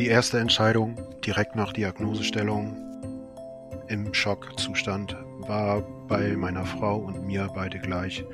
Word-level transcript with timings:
Die 0.00 0.06
erste 0.06 0.38
Entscheidung 0.38 0.96
direkt 1.26 1.56
nach 1.56 1.74
Diagnosestellung 1.74 2.74
im 3.88 4.14
Schockzustand 4.14 5.14
war 5.40 5.82
bei 6.08 6.34
meiner 6.38 6.64
Frau 6.64 6.96
und 6.96 7.26
mir 7.26 7.50
beide 7.54 7.78
gleich. 7.78 8.24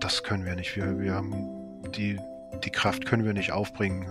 Das 0.00 0.24
können 0.24 0.44
wir 0.44 0.56
nicht. 0.56 0.74
Wir, 0.74 0.98
wir 0.98 1.14
haben 1.14 1.80
die, 1.96 2.18
die 2.64 2.70
Kraft 2.70 3.06
können 3.06 3.24
wir 3.24 3.34
nicht 3.34 3.52
aufbringen. 3.52 4.08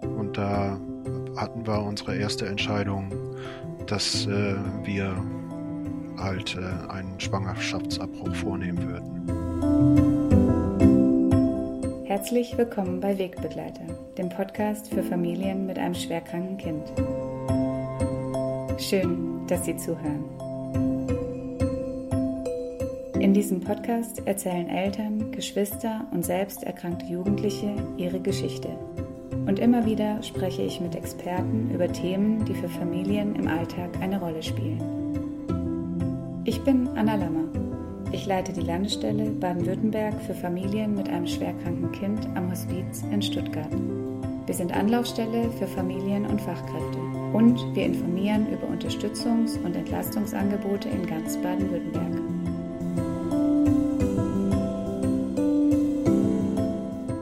Und 0.00 0.38
da 0.38 0.80
hatten 1.36 1.66
wir 1.66 1.82
unsere 1.82 2.16
erste 2.16 2.46
Entscheidung, 2.46 3.12
dass 3.86 4.24
äh, 4.24 4.54
wir 4.84 5.22
halt 6.16 6.56
äh, 6.56 6.90
einen 6.90 7.20
Schwangerschaftsabbruch 7.20 8.34
vornehmen 8.36 8.88
würden. 8.88 10.17
Herzlich 12.28 12.58
willkommen 12.58 13.00
bei 13.00 13.16
Wegbegleiter, 13.16 13.86
dem 14.18 14.28
Podcast 14.28 14.92
für 14.92 15.02
Familien 15.02 15.64
mit 15.64 15.78
einem 15.78 15.94
schwerkranken 15.94 16.58
Kind. 16.58 16.82
Schön, 18.78 19.46
dass 19.46 19.64
Sie 19.64 19.74
zuhören. 19.78 20.24
In 23.18 23.32
diesem 23.32 23.62
Podcast 23.62 24.20
erzählen 24.26 24.68
Eltern, 24.68 25.32
Geschwister 25.32 26.06
und 26.10 26.22
selbst 26.22 26.64
erkrankte 26.64 27.06
Jugendliche 27.06 27.74
ihre 27.96 28.20
Geschichte. 28.20 28.68
Und 29.46 29.58
immer 29.58 29.86
wieder 29.86 30.22
spreche 30.22 30.60
ich 30.60 30.82
mit 30.82 30.94
Experten 30.94 31.70
über 31.72 31.90
Themen, 31.90 32.44
die 32.44 32.52
für 32.52 32.68
Familien 32.68 33.36
im 33.36 33.48
Alltag 33.48 33.88
eine 34.02 34.20
Rolle 34.20 34.42
spielen. 34.42 34.82
Ich 36.44 36.60
bin 36.60 36.88
Anna 36.88 37.14
Lammer 37.14 37.47
ich 38.12 38.26
leite 38.26 38.52
die 38.52 38.62
Landesstelle 38.62 39.30
Baden-Württemberg 39.30 40.20
für 40.22 40.34
Familien 40.34 40.94
mit 40.94 41.08
einem 41.08 41.26
schwerkranken 41.26 41.92
Kind 41.92 42.26
am 42.34 42.50
Hospiz 42.50 43.02
in 43.10 43.20
Stuttgart. 43.20 43.70
Wir 44.46 44.54
sind 44.54 44.72
Anlaufstelle 44.72 45.50
für 45.58 45.66
Familien 45.66 46.24
und 46.24 46.40
Fachkräfte 46.40 46.98
und 47.34 47.74
wir 47.74 47.84
informieren 47.84 48.46
über 48.50 48.66
Unterstützungs- 48.66 49.62
und 49.62 49.76
Entlastungsangebote 49.76 50.88
in 50.88 51.06
ganz 51.06 51.36
Baden-Württemberg. 51.36 52.18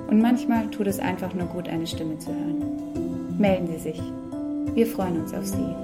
Und 0.09 0.23
manchmal 0.23 0.71
tut 0.71 0.87
es 0.87 1.01
einfach 1.01 1.35
nur 1.35 1.49
gut, 1.49 1.69
eine 1.69 1.87
Stimme 1.87 2.17
zu 2.19 2.29
hören. 2.29 3.37
Melden 3.39 3.67
Sie 3.67 3.79
sich. 3.79 4.01
Wir 4.75 4.87
freuen 4.87 5.21
uns 5.21 5.35
auf 5.35 5.47
Sie. 5.47 5.75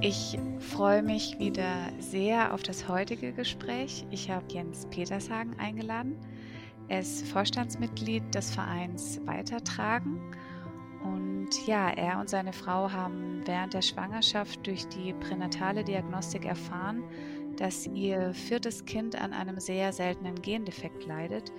Ich 0.00 0.38
freue 0.68 1.02
mich 1.02 1.38
wieder 1.38 1.88
sehr 1.98 2.52
auf 2.54 2.62
das 2.62 2.88
heutige 2.88 3.32
Gespräch. 3.32 4.06
Ich 4.10 4.30
habe 4.30 4.44
Jens 4.50 4.86
Petershagen 4.90 5.58
eingeladen. 5.58 6.16
Er 6.88 7.00
ist 7.00 7.26
Vorstandsmitglied 7.26 8.34
des 8.34 8.54
Vereins 8.54 9.20
Weitertragen. 9.26 10.20
Und 11.02 11.48
ja, 11.66 11.88
er 11.90 12.20
und 12.20 12.28
seine 12.28 12.52
Frau 12.52 12.92
haben 12.92 13.40
während 13.46 13.74
der 13.74 13.82
Schwangerschaft 13.82 14.66
durch 14.66 14.86
die 14.88 15.14
pränatale 15.14 15.84
Diagnostik 15.84 16.44
erfahren, 16.44 17.02
dass 17.56 17.86
ihr 17.86 18.32
viertes 18.34 18.84
Kind 18.84 19.20
an 19.20 19.32
einem 19.32 19.58
sehr 19.58 19.92
seltenen 19.92 20.36
Gendefekt 20.36 21.06
leidet, 21.06 21.50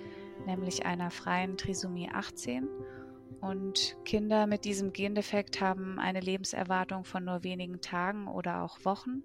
nämlich 0.46 0.86
einer 0.86 1.10
freien 1.10 1.56
Trisomie 1.56 2.08
18 2.12 2.68
und 3.40 3.96
Kinder 4.04 4.46
mit 4.46 4.64
diesem 4.64 4.92
Gendefekt 4.92 5.60
haben 5.60 5.98
eine 5.98 6.20
Lebenserwartung 6.20 7.04
von 7.04 7.24
nur 7.24 7.42
wenigen 7.42 7.80
Tagen 7.80 8.28
oder 8.28 8.62
auch 8.62 8.84
Wochen. 8.84 9.22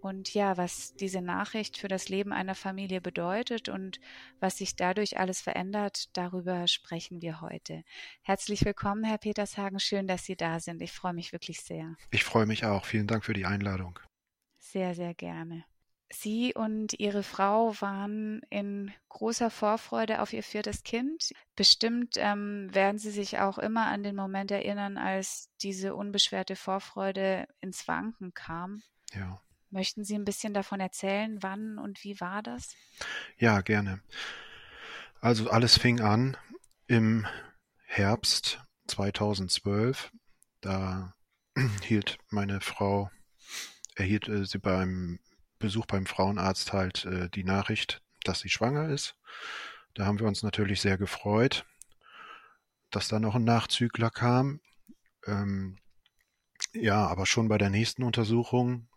Und 0.00 0.32
ja, 0.32 0.56
was 0.56 0.94
diese 0.94 1.20
Nachricht 1.20 1.76
für 1.76 1.88
das 1.88 2.08
Leben 2.08 2.32
einer 2.32 2.54
Familie 2.54 3.02
bedeutet 3.02 3.68
und 3.68 4.00
was 4.38 4.56
sich 4.56 4.74
dadurch 4.74 5.18
alles 5.18 5.42
verändert, 5.42 6.16
darüber 6.16 6.66
sprechen 6.68 7.20
wir 7.20 7.42
heute. 7.42 7.84
Herzlich 8.22 8.64
willkommen, 8.64 9.04
Herr 9.04 9.18
Petershagen. 9.18 9.78
Schön, 9.78 10.06
dass 10.06 10.24
Sie 10.24 10.36
da 10.36 10.58
sind. 10.58 10.80
Ich 10.80 10.92
freue 10.92 11.12
mich 11.12 11.32
wirklich 11.32 11.60
sehr. 11.60 11.96
Ich 12.10 12.24
freue 12.24 12.46
mich 12.46 12.64
auch. 12.64 12.86
Vielen 12.86 13.06
Dank 13.06 13.24
für 13.24 13.34
die 13.34 13.44
Einladung. 13.44 13.98
Sehr, 14.58 14.94
sehr 14.94 15.14
gerne. 15.14 15.64
Sie 16.12 16.54
und 16.54 16.98
Ihre 16.98 17.22
Frau 17.22 17.74
waren 17.80 18.42
in 18.50 18.92
großer 19.08 19.48
Vorfreude 19.48 20.20
auf 20.20 20.32
Ihr 20.32 20.42
viertes 20.42 20.82
Kind. 20.82 21.32
Bestimmt 21.54 22.14
ähm, 22.16 22.68
werden 22.74 22.98
Sie 22.98 23.10
sich 23.10 23.38
auch 23.38 23.58
immer 23.58 23.86
an 23.86 24.02
den 24.02 24.16
Moment 24.16 24.50
erinnern, 24.50 24.98
als 24.98 25.50
diese 25.62 25.94
unbeschwerte 25.94 26.56
Vorfreude 26.56 27.46
ins 27.60 27.86
Wanken 27.86 28.34
kam. 28.34 28.82
Ja. 29.14 29.40
Möchten 29.70 30.02
Sie 30.02 30.16
ein 30.16 30.24
bisschen 30.24 30.52
davon 30.52 30.80
erzählen, 30.80 31.38
wann 31.42 31.78
und 31.78 32.02
wie 32.02 32.20
war 32.20 32.42
das? 32.42 32.74
Ja, 33.38 33.60
gerne. 33.60 34.00
Also 35.20 35.48
alles 35.48 35.78
fing 35.78 36.00
an 36.00 36.36
im 36.88 37.26
Herbst 37.84 38.60
2012. 38.88 40.10
Da 40.60 41.14
hielt 41.82 42.18
meine 42.30 42.60
Frau, 42.60 43.10
erhielt 43.94 44.28
äh, 44.28 44.44
sie 44.44 44.58
beim 44.58 45.20
Besuch 45.60 45.86
beim 45.86 46.06
Frauenarzt 46.06 46.72
halt 46.72 47.04
äh, 47.04 47.28
die 47.30 47.44
Nachricht, 47.44 48.02
dass 48.24 48.40
sie 48.40 48.48
schwanger 48.48 48.88
ist. 48.88 49.14
Da 49.94 50.06
haben 50.06 50.18
wir 50.18 50.26
uns 50.26 50.42
natürlich 50.42 50.80
sehr 50.80 50.98
gefreut, 50.98 51.64
dass 52.90 53.06
da 53.06 53.20
noch 53.20 53.36
ein 53.36 53.44
Nachzügler 53.44 54.10
kam. 54.10 54.60
Ähm, 55.26 55.78
ja, 56.72 57.06
aber 57.06 57.26
schon 57.26 57.48
bei 57.48 57.58
der 57.58 57.70
nächsten 57.70 58.02
Untersuchung 58.02 58.88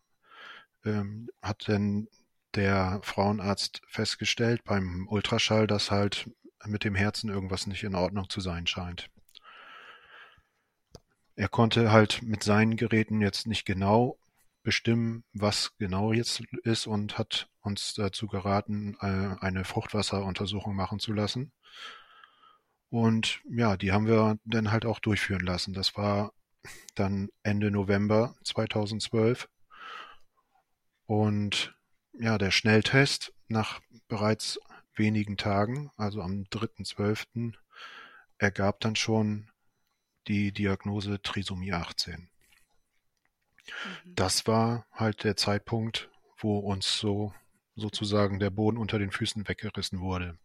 ähm, 0.86 1.30
hat 1.42 1.68
denn 1.68 2.08
der 2.56 3.00
Frauenarzt 3.04 3.82
festgestellt 3.88 4.64
beim 4.64 5.08
Ultraschall, 5.10 5.68
dass 5.68 5.92
halt 5.92 6.30
mit 6.66 6.84
dem 6.84 6.96
Herzen 6.96 7.30
irgendwas 7.30 7.68
nicht 7.68 7.84
in 7.84 7.96
Ordnung 7.96 8.30
zu 8.30 8.42
sein 8.42 8.68
scheint. 8.68 9.10
Er 11.36 11.50
konnte 11.50 11.92
halt 11.92 12.22
mit 12.22 12.44
seinen 12.44 12.78
Geräten 12.78 13.22
jetzt 13.22 13.48
nicht 13.48 13.66
genau 13.66 14.18
bestimmen, 14.64 15.24
was 15.34 15.76
genau 15.78 16.14
jetzt 16.14 16.42
ist 16.64 16.88
und 16.88 17.18
hat 17.18 17.50
uns 17.62 17.94
dazu 17.94 18.28
geraten, 18.28 18.96
äh, 19.02 19.36
eine 19.40 19.66
Fruchtwasseruntersuchung 19.66 20.76
machen 20.76 21.00
zu 21.00 21.14
lassen. 21.14 21.52
Und 22.90 23.42
ja, 23.50 23.76
die 23.78 23.92
haben 23.92 24.08
wir 24.08 24.38
dann 24.46 24.72
halt 24.72 24.86
auch 24.86 25.00
durchführen 25.00 25.46
lassen. 25.46 25.74
Das 25.74 25.98
war 25.98 26.34
dann 26.96 27.30
Ende 27.42 27.72
November 27.72 28.36
2012. 28.44 29.50
Und 31.06 31.76
ja, 32.14 32.38
der 32.38 32.52
Schnelltest 32.52 33.34
nach 33.48 33.82
bereits 34.08 34.60
wenigen 34.96 35.38
Tagen, 35.38 35.92
also 35.98 36.22
am 36.22 36.44
3.12., 36.44 37.56
ergab 38.38 38.80
dann 38.80 38.96
schon 38.96 39.50
die 40.28 40.52
Diagnose 40.52 41.22
Trisomie 41.22 41.74
18. 41.74 42.30
Mhm. 44.04 44.16
Das 44.16 44.48
war 44.48 44.86
halt 44.92 45.24
der 45.24 45.36
Zeitpunkt, 45.36 46.10
wo 46.38 46.60
uns 46.60 46.98
so 46.98 47.34
sozusagen 47.76 48.40
der 48.40 48.50
Boden 48.50 48.78
unter 48.78 49.00
den 49.00 49.12
Füßen 49.12 49.48
weggerissen 49.48 50.00
wurde. 50.00 50.38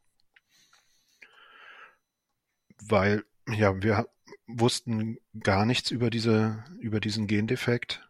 Weil, 2.81 3.25
ja, 3.49 3.83
wir 3.83 4.09
wussten 4.47 5.19
gar 5.39 5.67
nichts 5.67 5.91
über 5.91 6.11
diese, 6.11 6.65
über 6.81 7.01
diesen 7.01 7.27
Gendefekt 7.27 8.09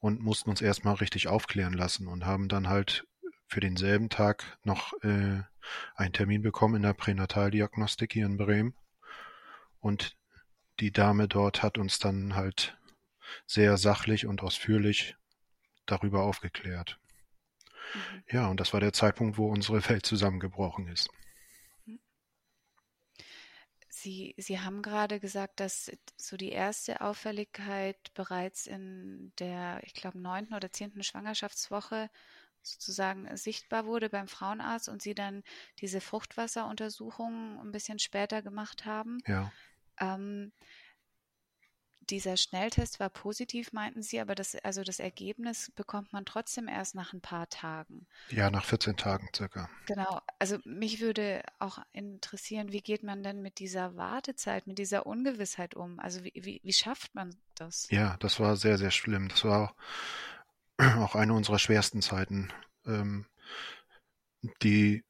und 0.00 0.20
mussten 0.20 0.50
uns 0.50 0.60
erstmal 0.60 0.94
richtig 0.94 1.28
aufklären 1.28 1.74
lassen 1.74 2.08
und 2.08 2.26
haben 2.26 2.48
dann 2.48 2.68
halt 2.68 3.06
für 3.46 3.60
denselben 3.60 4.08
Tag 4.08 4.58
noch 4.64 4.92
äh, 5.02 5.42
einen 5.94 6.12
Termin 6.12 6.42
bekommen 6.42 6.76
in 6.76 6.82
der 6.82 6.94
Pränataldiagnostik 6.94 8.12
hier 8.12 8.26
in 8.26 8.38
Bremen. 8.38 8.74
Und 9.78 10.16
die 10.80 10.90
Dame 10.90 11.28
dort 11.28 11.62
hat 11.62 11.78
uns 11.78 11.98
dann 11.98 12.34
halt 12.34 12.76
sehr 13.46 13.76
sachlich 13.76 14.26
und 14.26 14.42
ausführlich 14.42 15.16
darüber 15.86 16.22
aufgeklärt. 16.22 16.98
Mhm. 17.94 18.24
Ja, 18.30 18.46
und 18.48 18.60
das 18.60 18.72
war 18.72 18.80
der 18.80 18.92
Zeitpunkt, 18.92 19.38
wo 19.38 19.48
unsere 19.48 19.88
Welt 19.88 20.06
zusammengebrochen 20.06 20.88
ist. 20.88 21.10
Sie, 23.88 24.34
Sie 24.38 24.58
haben 24.58 24.82
gerade 24.82 25.20
gesagt, 25.20 25.60
dass 25.60 25.90
so 26.16 26.36
die 26.36 26.50
erste 26.50 27.02
Auffälligkeit 27.02 28.12
bereits 28.14 28.66
in 28.66 29.32
der, 29.38 29.80
ich 29.84 29.94
glaube, 29.94 30.18
neunten 30.18 30.54
oder 30.54 30.72
zehnten 30.72 31.04
Schwangerschaftswoche 31.04 32.10
sozusagen 32.62 33.36
sichtbar 33.36 33.86
wurde 33.86 34.08
beim 34.08 34.28
Frauenarzt 34.28 34.88
und 34.88 35.02
Sie 35.02 35.14
dann 35.14 35.42
diese 35.78 36.00
Fruchtwasseruntersuchung 36.00 37.60
ein 37.60 37.72
bisschen 37.72 37.98
später 37.98 38.40
gemacht 38.40 38.86
haben. 38.86 39.18
Ja. 39.26 39.52
Ähm, 40.00 40.52
dieser 42.12 42.36
Schnelltest 42.36 43.00
war 43.00 43.08
positiv, 43.08 43.72
meinten 43.72 44.02
Sie, 44.02 44.20
aber 44.20 44.34
das, 44.34 44.54
also 44.56 44.84
das 44.84 45.00
Ergebnis 45.00 45.72
bekommt 45.74 46.12
man 46.12 46.26
trotzdem 46.26 46.68
erst 46.68 46.94
nach 46.94 47.14
ein 47.14 47.22
paar 47.22 47.48
Tagen. 47.48 48.06
Ja, 48.28 48.50
nach 48.50 48.66
14 48.66 48.98
Tagen 48.98 49.30
circa. 49.34 49.70
Genau. 49.86 50.20
Also 50.38 50.58
mich 50.64 51.00
würde 51.00 51.42
auch 51.58 51.78
interessieren, 51.92 52.70
wie 52.70 52.82
geht 52.82 53.02
man 53.02 53.22
denn 53.22 53.40
mit 53.40 53.58
dieser 53.58 53.96
Wartezeit, 53.96 54.66
mit 54.66 54.78
dieser 54.78 55.06
Ungewissheit 55.06 55.74
um? 55.74 55.98
Also 55.98 56.22
wie, 56.22 56.32
wie, 56.34 56.60
wie 56.62 56.72
schafft 56.74 57.14
man 57.14 57.34
das? 57.54 57.88
Ja, 57.90 58.18
das 58.18 58.38
war 58.38 58.56
sehr, 58.56 58.76
sehr 58.76 58.90
schlimm. 58.90 59.28
Das 59.28 59.44
war 59.44 59.74
auch 60.76 61.14
eine 61.14 61.32
unserer 61.32 61.58
schwersten 61.58 62.02
Zeiten. 62.02 62.52
Ähm, 62.84 63.24
die 64.62 65.02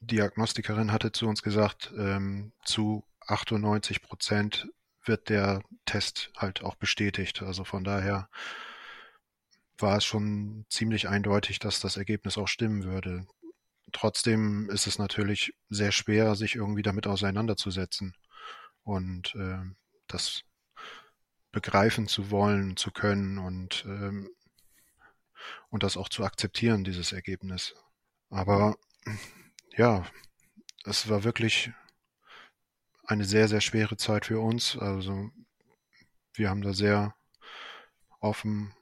Diagnostikerin 0.00 0.90
hatte 0.90 1.12
zu 1.12 1.28
uns 1.28 1.42
gesagt, 1.42 1.92
ähm, 1.96 2.52
zu 2.64 3.04
98 3.28 4.02
Prozent 4.02 4.68
wird 5.04 5.28
der 5.28 5.62
Test 5.86 6.30
halt 6.36 6.62
auch 6.62 6.74
bestätigt. 6.74 7.42
Also 7.42 7.64
von 7.64 7.84
daher 7.84 8.28
war 9.78 9.96
es 9.96 10.04
schon 10.04 10.66
ziemlich 10.68 11.08
eindeutig, 11.08 11.58
dass 11.58 11.80
das 11.80 11.96
Ergebnis 11.96 12.38
auch 12.38 12.48
stimmen 12.48 12.84
würde. 12.84 13.26
Trotzdem 13.92 14.68
ist 14.70 14.86
es 14.86 14.98
natürlich 14.98 15.54
sehr 15.68 15.92
schwer, 15.92 16.34
sich 16.34 16.56
irgendwie 16.56 16.82
damit 16.82 17.06
auseinanderzusetzen 17.06 18.14
und 18.82 19.34
äh, 19.36 19.58
das 20.06 20.42
begreifen 21.52 22.08
zu 22.08 22.30
wollen, 22.30 22.76
zu 22.76 22.90
können 22.90 23.38
und 23.38 23.84
ähm, 23.86 24.28
und 25.70 25.82
das 25.82 25.96
auch 25.96 26.08
zu 26.08 26.24
akzeptieren, 26.24 26.84
dieses 26.84 27.12
Ergebnis. 27.12 27.74
Aber 28.30 28.76
ja, 29.76 30.04
es 30.84 31.08
war 31.08 31.24
wirklich 31.24 31.70
eine 33.04 33.24
sehr, 33.24 33.48
sehr 33.48 33.60
schwere 33.60 33.96
Zeit 33.96 34.26
für 34.26 34.40
uns. 34.40 34.76
Also 34.76 35.30
wir 36.38 36.50
haben 36.50 36.62
da 36.62 36.72
sehr 36.72 37.14
offen 38.20 38.74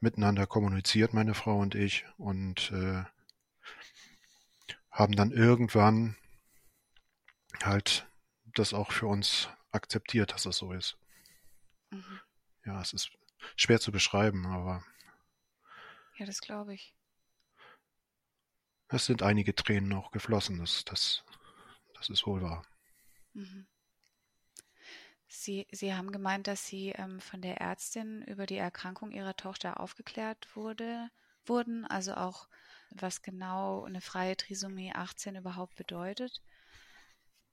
miteinander 0.00 0.46
kommuniziert, 0.46 1.12
meine 1.12 1.34
Frau 1.34 1.58
und 1.58 1.74
ich, 1.74 2.06
und 2.16 2.70
äh, 2.72 3.04
haben 4.90 5.14
dann 5.14 5.30
irgendwann 5.30 6.16
halt 7.62 8.08
das 8.54 8.74
auch 8.74 8.92
für 8.92 9.06
uns 9.06 9.48
akzeptiert, 9.70 10.32
dass 10.32 10.46
es 10.46 10.56
so 10.56 10.72
ist. 10.72 10.98
Mhm. 11.90 12.20
Ja, 12.64 12.80
es 12.80 12.92
ist 12.92 13.10
schwer 13.56 13.80
zu 13.80 13.92
beschreiben, 13.92 14.46
aber. 14.46 14.84
Ja, 16.16 16.26
das 16.26 16.40
glaube 16.40 16.74
ich. 16.74 16.94
Es 18.88 19.06
sind 19.06 19.22
einige 19.22 19.54
Tränen 19.54 19.92
auch 19.92 20.10
geflossen, 20.10 20.58
das, 20.58 20.84
das, 20.84 21.24
das 21.94 22.08
ist 22.08 22.26
wohl 22.26 22.42
wahr. 22.42 22.66
Mhm. 23.34 23.68
Sie, 25.32 25.68
Sie 25.70 25.94
haben 25.94 26.10
gemeint, 26.10 26.48
dass 26.48 26.66
Sie 26.66 26.88
ähm, 26.90 27.20
von 27.20 27.40
der 27.40 27.60
Ärztin 27.60 28.22
über 28.22 28.46
die 28.46 28.56
Erkrankung 28.56 29.12
Ihrer 29.12 29.36
Tochter 29.36 29.78
aufgeklärt 29.78 30.48
wurde, 30.56 31.08
wurden, 31.46 31.86
also 31.86 32.14
auch 32.14 32.48
was 32.90 33.22
genau 33.22 33.84
eine 33.84 34.00
freie 34.00 34.36
Trisomie 34.36 34.92
18 34.92 35.36
überhaupt 35.36 35.76
bedeutet. 35.76 36.42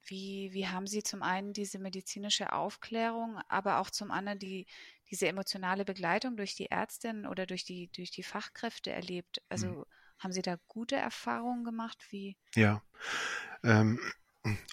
Wie, 0.03 0.49
wie 0.53 0.67
haben 0.67 0.87
Sie 0.87 1.03
zum 1.03 1.21
einen 1.21 1.53
diese 1.53 1.77
medizinische 1.77 2.51
Aufklärung, 2.51 3.39
aber 3.47 3.77
auch 3.77 3.91
zum 3.91 4.09
anderen 4.09 4.39
die, 4.39 4.65
diese 5.11 5.27
emotionale 5.27 5.85
Begleitung 5.85 6.35
durch 6.35 6.55
die 6.55 6.71
Ärztin 6.71 7.27
oder 7.27 7.45
durch 7.45 7.63
die, 7.63 7.91
durch 7.95 8.09
die 8.09 8.23
Fachkräfte 8.23 8.91
erlebt? 8.91 9.43
Also 9.49 9.67
mhm. 9.67 9.85
haben 10.17 10.31
Sie 10.31 10.41
da 10.41 10.57
gute 10.67 10.95
Erfahrungen 10.95 11.63
gemacht? 11.63 12.07
Wie? 12.09 12.37
Ja, 12.55 12.81
ähm, 13.63 13.99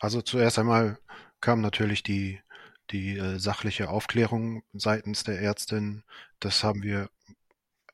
also 0.00 0.22
zuerst 0.22 0.58
einmal 0.58 0.98
kam 1.40 1.60
natürlich 1.60 2.02
die 2.02 2.40
die 2.90 3.18
äh, 3.18 3.38
sachliche 3.38 3.88
Aufklärung 3.88 4.62
seitens 4.72 5.24
der 5.24 5.40
Ärztin, 5.40 6.04
das 6.40 6.62
haben 6.62 6.82
wir 6.82 7.08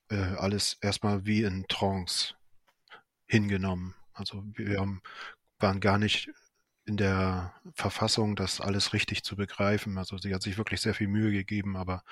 äh, 0.08 0.16
alles 0.16 0.76
erstmal 0.80 1.24
wie 1.26 1.42
in 1.42 1.66
Trance 1.68 2.34
hingenommen. 3.26 3.94
Also 4.12 4.42
wir 4.54 4.80
haben, 4.80 5.02
waren 5.58 5.80
gar 5.80 5.98
nicht 5.98 6.30
in 6.84 6.96
der 6.96 7.54
Verfassung, 7.74 8.34
das 8.36 8.60
alles 8.60 8.92
richtig 8.92 9.22
zu 9.22 9.36
begreifen. 9.36 9.96
Also 9.98 10.18
sie 10.18 10.34
hat 10.34 10.42
sich 10.42 10.58
wirklich 10.58 10.80
sehr 10.80 10.94
viel 10.94 11.08
Mühe 11.08 11.30
gegeben, 11.30 11.76
aber 11.76 12.02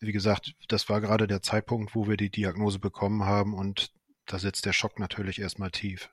wie 0.00 0.12
gesagt, 0.12 0.54
das 0.68 0.88
war 0.88 1.00
gerade 1.00 1.26
der 1.26 1.42
Zeitpunkt, 1.42 1.94
wo 1.94 2.06
wir 2.06 2.18
die 2.18 2.30
Diagnose 2.30 2.78
bekommen 2.78 3.24
haben 3.24 3.54
und 3.54 3.90
da 4.26 4.38
sitzt 4.38 4.66
der 4.66 4.72
Schock 4.72 4.98
natürlich 4.98 5.40
erstmal 5.40 5.70
tief. 5.70 6.10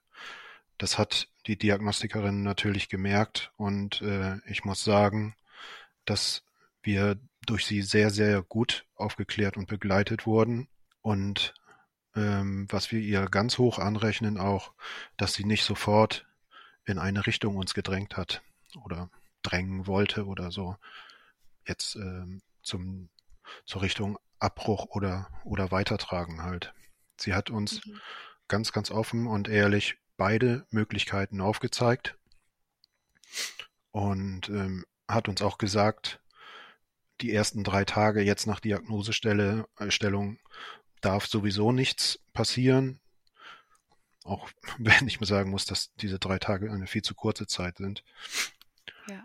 Das 0.78 0.98
hat 0.98 1.28
die 1.48 1.58
Diagnostikerin 1.58 2.44
natürlich 2.44 2.90
gemerkt 2.90 3.52
und 3.58 4.02
äh, 4.02 4.38
ich 4.48 4.64
muss 4.64 4.84
sagen, 4.84 5.36
dass 6.06 6.44
wir 6.84 7.20
durch 7.46 7.66
sie 7.66 7.82
sehr, 7.82 8.10
sehr 8.10 8.42
gut 8.44 8.86
aufgeklärt 8.96 9.58
und 9.58 9.68
begleitet 9.68 10.26
wurden. 10.26 10.68
Und 11.02 11.54
ähm, 12.16 12.68
was 12.70 12.92
wir 12.92 13.00
ihr 13.00 13.26
ganz 13.28 13.58
hoch 13.58 13.80
anrechnen, 13.80 14.38
auch, 14.38 14.74
dass 15.18 15.34
sie 15.34 15.46
nicht 15.46 15.64
sofort 15.64 16.26
in 16.86 17.00
eine 17.00 17.26
Richtung 17.26 17.58
uns 17.58 17.74
gedrängt 17.74 18.18
hat 18.18 18.42
oder 18.84 19.10
drängen 19.44 19.88
wollte 19.88 20.26
oder 20.26 20.52
so. 20.52 20.76
Jetzt 21.66 21.96
ähm, 21.96 22.42
zum, 22.62 23.10
zur 23.66 23.82
Richtung 23.82 24.18
Abbruch 24.40 24.88
oder, 24.90 25.30
oder 25.44 25.72
Weitertragen 25.72 26.44
halt. 26.44 26.74
Sie 27.20 27.34
hat 27.34 27.50
uns 27.50 27.86
mhm. 27.86 28.02
ganz, 28.48 28.72
ganz 28.72 28.92
offen 28.92 29.28
und 29.28 29.48
ehrlich 29.48 29.98
beide 30.18 30.66
Möglichkeiten 30.70 31.42
aufgezeigt. 31.42 32.18
Und 33.92 34.50
ähm, 34.50 34.86
hat 35.14 35.28
uns 35.28 35.42
auch 35.42 35.58
gesagt, 35.58 36.20
die 37.22 37.34
ersten 37.34 37.64
drei 37.64 37.86
Tage 37.86 38.22
jetzt 38.22 38.48
nach 38.48 38.60
Diagnosestellung 38.60 39.66
äh, 40.36 40.38
darf 41.02 41.28
sowieso 41.28 41.72
nichts 41.72 42.20
passieren. 42.34 43.00
Auch 44.24 44.50
wenn 44.78 45.08
ich 45.08 45.20
mir 45.20 45.28
sagen 45.28 45.52
muss, 45.52 45.66
dass 45.66 45.94
diese 45.96 46.20
drei 46.20 46.40
Tage 46.40 46.72
eine 46.72 46.88
viel 46.88 47.02
zu 47.02 47.16
kurze 47.16 47.48
Zeit 47.48 47.78
sind. 47.78 48.04
Ja. 49.08 49.24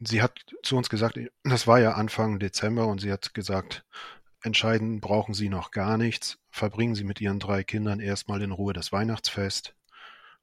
Sie 0.00 0.22
hat 0.22 0.44
zu 0.62 0.76
uns 0.76 0.88
gesagt, 0.88 1.18
das 1.44 1.66
war 1.66 1.80
ja 1.80 1.92
Anfang 1.92 2.38
Dezember 2.38 2.86
und 2.86 3.00
sie 3.00 3.12
hat 3.12 3.34
gesagt, 3.34 3.84
entscheiden 4.42 5.00
brauchen 5.00 5.34
Sie 5.34 5.48
noch 5.48 5.70
gar 5.70 5.96
nichts. 5.96 6.38
Verbringen 6.50 6.94
Sie 6.94 7.04
mit 7.04 7.20
Ihren 7.20 7.38
drei 7.38 7.62
Kindern 7.62 8.00
erstmal 8.00 8.42
in 8.42 8.50
Ruhe 8.50 8.72
das 8.72 8.92
Weihnachtsfest 8.92 9.74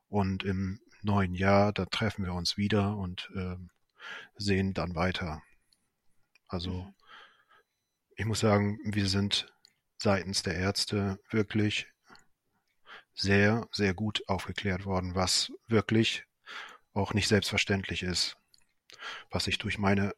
und 0.08 0.44
im 0.44 0.80
neuen 1.02 1.34
Jahr, 1.34 1.72
da 1.72 1.86
treffen 1.86 2.26
wir 2.26 2.34
uns 2.34 2.58
wieder 2.58 2.98
und 2.98 3.30
äh, 3.36 3.56
sehen 4.36 4.74
dann 4.74 4.96
weiter. 4.96 5.42
Also 6.48 6.72
mhm. 6.72 6.96
ich 8.16 8.26
muss 8.26 8.40
sagen, 8.40 8.80
wir 8.84 9.08
sind 9.08 9.54
seitens 9.98 10.44
der 10.44 10.56
Ärzte 10.56 11.20
wirklich 11.30 11.88
sehr, 13.14 13.68
sehr 13.72 13.94
gut 13.94 14.24
aufgeklärt 14.28 14.86
worden, 14.86 15.14
was 15.14 15.52
wirklich 15.68 16.26
auch 16.94 17.14
nicht 17.14 17.28
selbstverständlich 17.28 18.04
ist, 18.04 18.38
was 19.30 19.48
ich 19.48 19.58
durch 19.58 19.78
meine 19.78 20.14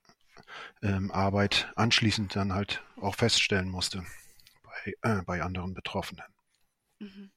ähm, 0.82 1.12
Arbeit 1.12 1.72
anschließend 1.76 2.36
dann 2.36 2.54
halt 2.54 2.84
auch 2.98 3.16
feststellen 3.16 3.70
musste 3.70 4.06
bei, 4.64 4.94
äh, 5.02 5.22
bei 5.24 5.42
anderen 5.42 5.74
Betroffenen. 5.74 6.26
Mhm. 7.00 7.32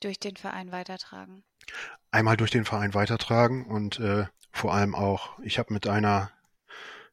Durch 0.00 0.18
den 0.18 0.36
Verein 0.36 0.70
weitertragen. 0.72 1.44
Einmal 2.10 2.36
durch 2.36 2.50
den 2.50 2.64
Verein 2.64 2.94
weitertragen 2.94 3.64
und 3.66 3.98
äh, 4.00 4.26
vor 4.54 4.72
allem 4.72 4.94
auch, 4.94 5.36
ich 5.40 5.58
habe 5.58 5.74
mit 5.74 5.88
einer, 5.88 6.30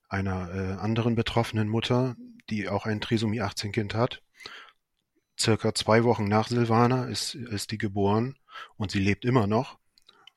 einer 0.08 0.54
äh, 0.54 0.80
anderen 0.80 1.16
betroffenen 1.16 1.68
Mutter, 1.68 2.16
die 2.52 2.70
auch 2.70 2.86
ein 2.86 3.02
Trisomie 3.02 3.42
18 3.42 3.72
Kind 3.72 3.96
hat, 3.96 4.22
circa 5.40 5.74
zwei 5.74 6.04
Wochen 6.04 6.26
nach 6.26 6.50
Silvana 6.50 7.06
ist, 7.06 7.34
ist 7.34 7.72
die 7.72 7.80
geboren 7.80 8.38
und 8.78 8.92
sie 8.92 9.00
lebt 9.00 9.26
immer 9.26 9.48
noch. 9.48 9.80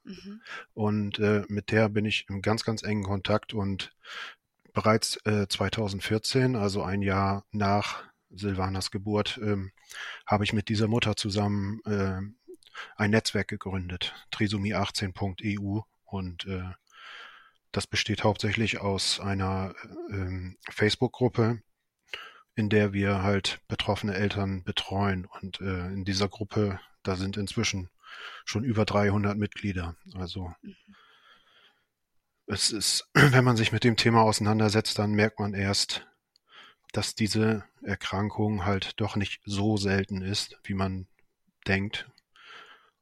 Mhm. 0.05 0.41
Und 0.73 1.19
äh, 1.19 1.45
mit 1.49 1.71
der 1.71 1.91
bin 1.91 2.07
ich 2.07 2.27
im 2.31 2.41
ganz, 2.41 2.65
ganz 2.65 2.83
engen 2.83 3.05
Kontakt 3.05 3.53
und 3.53 3.95
bereits 4.73 5.17
äh, 5.27 5.47
2014, 5.47 6.57
also 6.57 6.83
ein 6.83 7.03
Jahr 7.03 7.45
nach 7.53 8.03
Silvanas 8.31 8.91
Geburt, 8.91 9.39
ähm, 9.43 9.73
habe 10.27 10.45
ich 10.45 10.55
mit 10.55 10.71
dieser 10.71 10.89
Mutter 10.89 11.17
zusammen 11.17 11.81
äh, 11.85 12.21
ein 12.97 13.11
Netzwerk 13.11 13.49
gegründet, 13.49 14.15
trisomie18.eu 14.33 15.83
und 16.07 16.47
äh, 16.47 16.65
das 17.75 17.89
besteht 17.89 18.23
hauptsächlich 18.23 18.81
aus 18.81 19.19
einer 19.19 19.75
ähm, 20.11 20.57
Facebook-Gruppe, 20.71 21.61
in 22.55 22.69
der 22.69 22.93
wir 22.93 23.23
halt 23.23 23.61
betroffene 23.67 24.15
Eltern 24.15 24.63
betreuen. 24.63 25.27
Und 25.27 25.61
äh, 25.61 25.89
in 25.89 26.05
dieser 26.05 26.29
Gruppe, 26.29 26.79
da 27.03 27.17
sind 27.17 27.37
inzwischen 27.37 27.91
schon 28.45 28.63
über 28.63 28.85
300 28.85 29.37
Mitglieder. 29.37 29.97
Also 30.15 30.55
es 32.47 32.71
ist, 32.71 33.11
wenn 33.15 33.45
man 33.45 33.57
sich 33.57 33.73
mit 33.73 33.83
dem 33.83 33.97
Thema 33.97 34.23
auseinandersetzt, 34.23 34.97
dann 35.01 35.11
merkt 35.11 35.41
man 35.41 35.53
erst, 35.53 36.07
dass 36.93 37.17
diese 37.17 37.65
Erkrankung 37.83 38.65
halt 38.65 39.01
doch 39.01 39.17
nicht 39.17 39.43
so 39.45 39.77
selten 39.77 40.23
ist, 40.23 40.61
wie 40.63 40.75
man 40.75 41.09
denkt, 41.67 42.09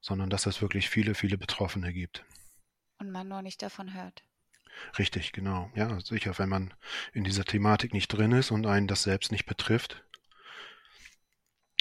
sondern 0.00 0.30
dass 0.30 0.46
es 0.46 0.62
wirklich 0.62 0.88
viele, 0.88 1.14
viele 1.14 1.36
Betroffene 1.36 1.92
gibt. 1.92 2.24
Und 2.98 3.10
man 3.10 3.28
nur 3.28 3.42
nicht 3.42 3.60
davon 3.60 3.92
hört. 3.92 4.22
Richtig, 4.98 5.32
genau. 5.32 5.70
Ja, 5.74 6.00
sicher, 6.00 6.38
wenn 6.38 6.48
man 6.48 6.74
in 7.12 7.24
dieser 7.24 7.44
Thematik 7.44 7.92
nicht 7.94 8.08
drin 8.08 8.32
ist 8.32 8.50
und 8.50 8.66
einen 8.66 8.86
das 8.86 9.02
selbst 9.02 9.32
nicht 9.32 9.46
betrifft, 9.46 10.04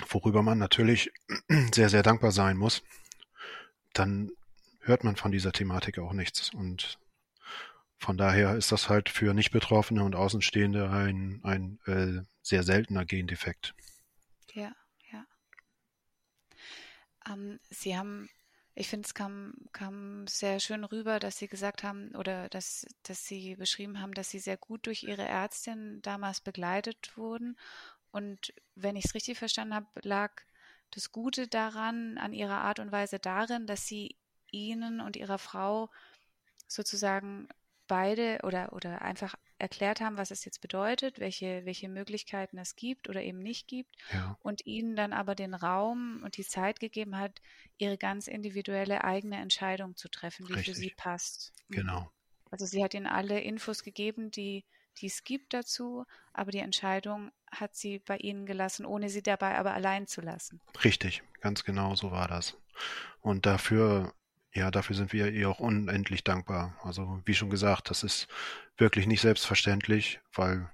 worüber 0.09 0.43
man 0.43 0.57
natürlich 0.57 1.11
sehr, 1.73 1.89
sehr 1.89 2.03
dankbar 2.03 2.31
sein 2.31 2.57
muss, 2.57 2.83
dann 3.93 4.31
hört 4.81 5.03
man 5.03 5.15
von 5.15 5.31
dieser 5.31 5.51
Thematik 5.51 5.99
auch 5.99 6.13
nichts. 6.13 6.53
Und 6.53 6.99
von 7.97 8.17
daher 8.17 8.55
ist 8.55 8.71
das 8.71 8.89
halt 8.89 9.09
für 9.09 9.33
Nicht-Betroffene 9.33 10.03
und 10.03 10.15
Außenstehende 10.15 10.89
ein, 10.89 11.39
ein 11.43 11.79
äh, 11.85 12.23
sehr 12.41 12.63
seltener 12.63 13.05
Gendefekt. 13.05 13.75
Ja, 14.53 14.71
ja. 15.11 15.25
Ähm, 17.29 17.59
Sie 17.69 17.95
haben 17.95 18.29
ich 18.73 18.87
finde, 18.87 19.05
es 19.05 19.13
kam, 19.13 19.53
kam 19.73 20.27
sehr 20.27 20.59
schön 20.59 20.83
rüber, 20.83 21.19
dass 21.19 21.37
Sie 21.37 21.47
gesagt 21.47 21.83
haben 21.83 22.15
oder 22.15 22.47
dass, 22.49 22.85
dass 23.03 23.25
Sie 23.25 23.55
beschrieben 23.55 24.01
haben, 24.01 24.13
dass 24.13 24.29
Sie 24.29 24.39
sehr 24.39 24.57
gut 24.57 24.85
durch 24.85 25.03
Ihre 25.03 25.23
Ärztin 25.27 26.01
damals 26.01 26.39
begleitet 26.41 27.17
wurden. 27.17 27.57
Und 28.11 28.53
wenn 28.75 28.95
ich 28.95 29.05
es 29.05 29.15
richtig 29.15 29.37
verstanden 29.37 29.75
habe, 29.75 29.87
lag 30.03 30.31
das 30.91 31.11
Gute 31.11 31.47
daran, 31.47 32.17
an 32.17 32.33
Ihrer 32.33 32.61
Art 32.61 32.79
und 32.79 32.91
Weise 32.91 33.19
darin, 33.19 33.67
dass 33.67 33.87
Sie 33.87 34.15
Ihnen 34.51 35.01
und 35.01 35.15
Ihrer 35.15 35.37
Frau 35.37 35.89
sozusagen 36.67 37.47
beide 37.91 38.39
oder, 38.43 38.71
oder 38.73 39.01
einfach 39.01 39.35
erklärt 39.57 39.99
haben, 39.99 40.17
was 40.17 40.31
es 40.31 40.45
jetzt 40.45 40.61
bedeutet, 40.61 41.19
welche, 41.19 41.65
welche 41.65 41.89
Möglichkeiten 41.89 42.57
es 42.57 42.75
gibt 42.77 43.09
oder 43.09 43.21
eben 43.21 43.39
nicht 43.39 43.67
gibt 43.67 43.97
Ja, 44.11 44.37
und 44.39 44.65
ihnen 44.65 44.95
dann 44.95 45.11
aber 45.13 45.35
den 45.35 45.53
Raum 45.53 46.21
und 46.23 46.37
die 46.37 46.45
Zeit 46.45 46.79
gegeben 46.79 47.17
hat, 47.17 47.41
ihre 47.77 47.97
ganz 47.97 48.27
individuelle 48.27 49.03
eigene 49.03 49.37
Entscheidung 49.41 49.97
zu 49.97 50.07
treffen, 50.09 50.45
die 50.47 50.57
für 50.57 50.73
sie 50.73 50.89
richtig. 50.89 50.95
passt. 50.95 51.53
Mhm. 51.67 51.83
Genau. 51.83 52.11
Also 52.49 52.65
sie 52.65 52.81
hat 52.83 52.93
ihnen 52.93 53.07
alle 53.07 53.41
Infos 53.41 53.83
gegeben, 53.83 54.31
die, 54.31 54.65
die 54.97 55.07
es 55.07 55.23
gibt 55.25 55.53
dazu, 55.53 56.05
aber 56.33 56.51
die 56.51 56.59
Entscheidung 56.59 57.31
hat 57.51 57.75
sie 57.75 57.99
bei 57.99 58.17
ihnen 58.17 58.45
gelassen, 58.45 58.85
ohne 58.85 59.09
sie 59.09 59.23
dabei 59.23 59.57
aber 59.57 59.73
allein 59.73 60.07
zu 60.07 60.21
lassen. 60.21 60.61
Richtig. 60.83 61.23
Ganz 61.39 61.63
genau 61.63 61.95
so 61.95 62.11
war 62.11 62.27
das. 62.27 62.57
Und 63.21 63.45
dafür, 63.45 64.13
ja, 64.53 64.69
dafür 64.71 64.95
sind 64.95 65.13
wir 65.13 65.31
ihr 65.31 65.49
auch 65.49 65.59
unendlich 65.59 66.23
dankbar. 66.23 66.77
Also, 66.83 67.21
wie 67.25 67.33
schon 67.33 67.49
gesagt, 67.49 67.89
das 67.89 68.03
ist 68.03 68.27
wirklich 68.77 69.07
nicht 69.07 69.21
selbstverständlich, 69.21 70.19
weil 70.33 70.69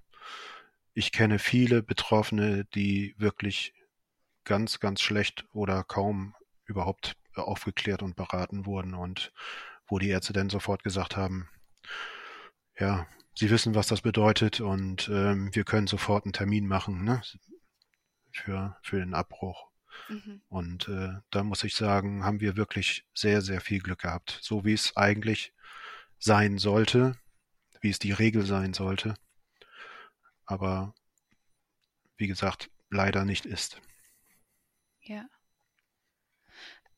ich 0.93 1.11
kenne 1.11 1.37
viele 1.37 1.83
Betroffene, 1.83 2.65
die 2.73 3.13
wirklich 3.17 3.73
ganz, 4.45 4.79
ganz 4.79 5.01
schlecht 5.01 5.45
oder 5.53 5.83
kaum 5.83 6.35
überhaupt 6.65 7.15
aufgeklärt 7.35 8.01
und 8.01 8.15
beraten 8.15 8.65
wurden 8.65 8.93
und 8.95 9.31
wo 9.87 9.99
die 9.99 10.09
Ärzte 10.09 10.33
dann 10.33 10.49
sofort 10.49 10.83
gesagt 10.83 11.15
haben, 11.15 11.49
ja, 12.79 13.07
sie 13.35 13.49
wissen, 13.49 13.75
was 13.75 13.87
das 13.87 14.01
bedeutet 14.01 14.59
und 14.59 15.09
ähm, 15.09 15.53
wir 15.53 15.63
können 15.63 15.87
sofort 15.87 16.25
einen 16.25 16.33
Termin 16.33 16.67
machen, 16.67 17.03
ne, 17.03 17.21
für, 18.31 18.77
für 18.81 18.99
den 18.99 19.13
Abbruch. 19.13 19.66
Mhm. 20.09 20.41
Und 20.47 20.87
äh, 20.87 21.19
da 21.31 21.43
muss 21.43 21.63
ich 21.63 21.75
sagen, 21.75 22.23
haben 22.23 22.39
wir 22.39 22.55
wirklich 22.55 23.05
sehr, 23.13 23.41
sehr 23.41 23.61
viel 23.61 23.79
Glück 23.79 24.01
gehabt. 24.01 24.39
So 24.41 24.65
wie 24.65 24.73
es 24.73 24.95
eigentlich 24.95 25.53
sein 26.19 26.57
sollte, 26.57 27.17
wie 27.81 27.89
es 27.89 27.99
die 27.99 28.11
Regel 28.11 28.45
sein 28.45 28.73
sollte, 28.73 29.15
aber 30.45 30.93
wie 32.17 32.27
gesagt, 32.27 32.69
leider 32.89 33.25
nicht 33.25 33.45
ist. 33.45 33.81
Ja. 35.01 35.25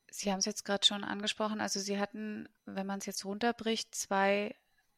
Sie 0.10 0.32
haben 0.32 0.40
es 0.40 0.46
jetzt 0.46 0.66
gerade 0.66 0.86
schon 0.86 1.04
angesprochen, 1.04 1.62
also 1.62 1.80
Sie 1.80 2.00
hatten, 2.00 2.50
wenn 2.66 2.88
man 2.88 3.00
es 3.00 3.06
jetzt 3.06 3.26
runterbricht, 3.26 3.94
zwei 3.94 4.56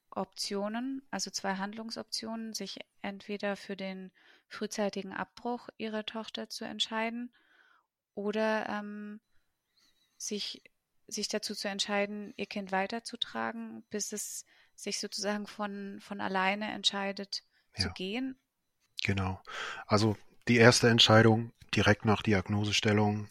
Optionen, 0.10 1.01
also 1.12 1.31
zwei 1.31 1.55
Handlungsoptionen, 1.55 2.53
sich 2.53 2.79
entweder 3.01 3.55
für 3.55 3.75
den 3.75 4.12
frühzeitigen 4.48 5.13
Abbruch 5.13 5.70
Ihrer 5.77 6.05
Tochter 6.05 6.50
zu 6.50 6.65
entscheiden 6.65 7.31
oder 8.15 8.67
ähm, 8.69 9.19
sich, 10.17 10.63
sich 11.07 11.27
dazu 11.27 11.55
zu 11.55 11.67
entscheiden, 11.67 12.33
Ihr 12.37 12.45
Kind 12.47 12.71
weiterzutragen, 12.71 13.83
bis 13.89 14.11
es 14.13 14.45
sich 14.75 14.99
sozusagen 14.99 15.47
von, 15.47 15.99
von 16.01 16.21
alleine 16.21 16.71
entscheidet 16.71 17.43
zu 17.73 17.89
Ja, 17.89 17.93
gehen. 17.93 18.39
genau. 19.03 19.41
Also 19.85 20.17
die 20.47 20.57
erste 20.57 20.89
Entscheidung 20.89 21.53
direkt 21.75 22.05
nach 22.05 22.21
Diagnosestellung 22.21 23.29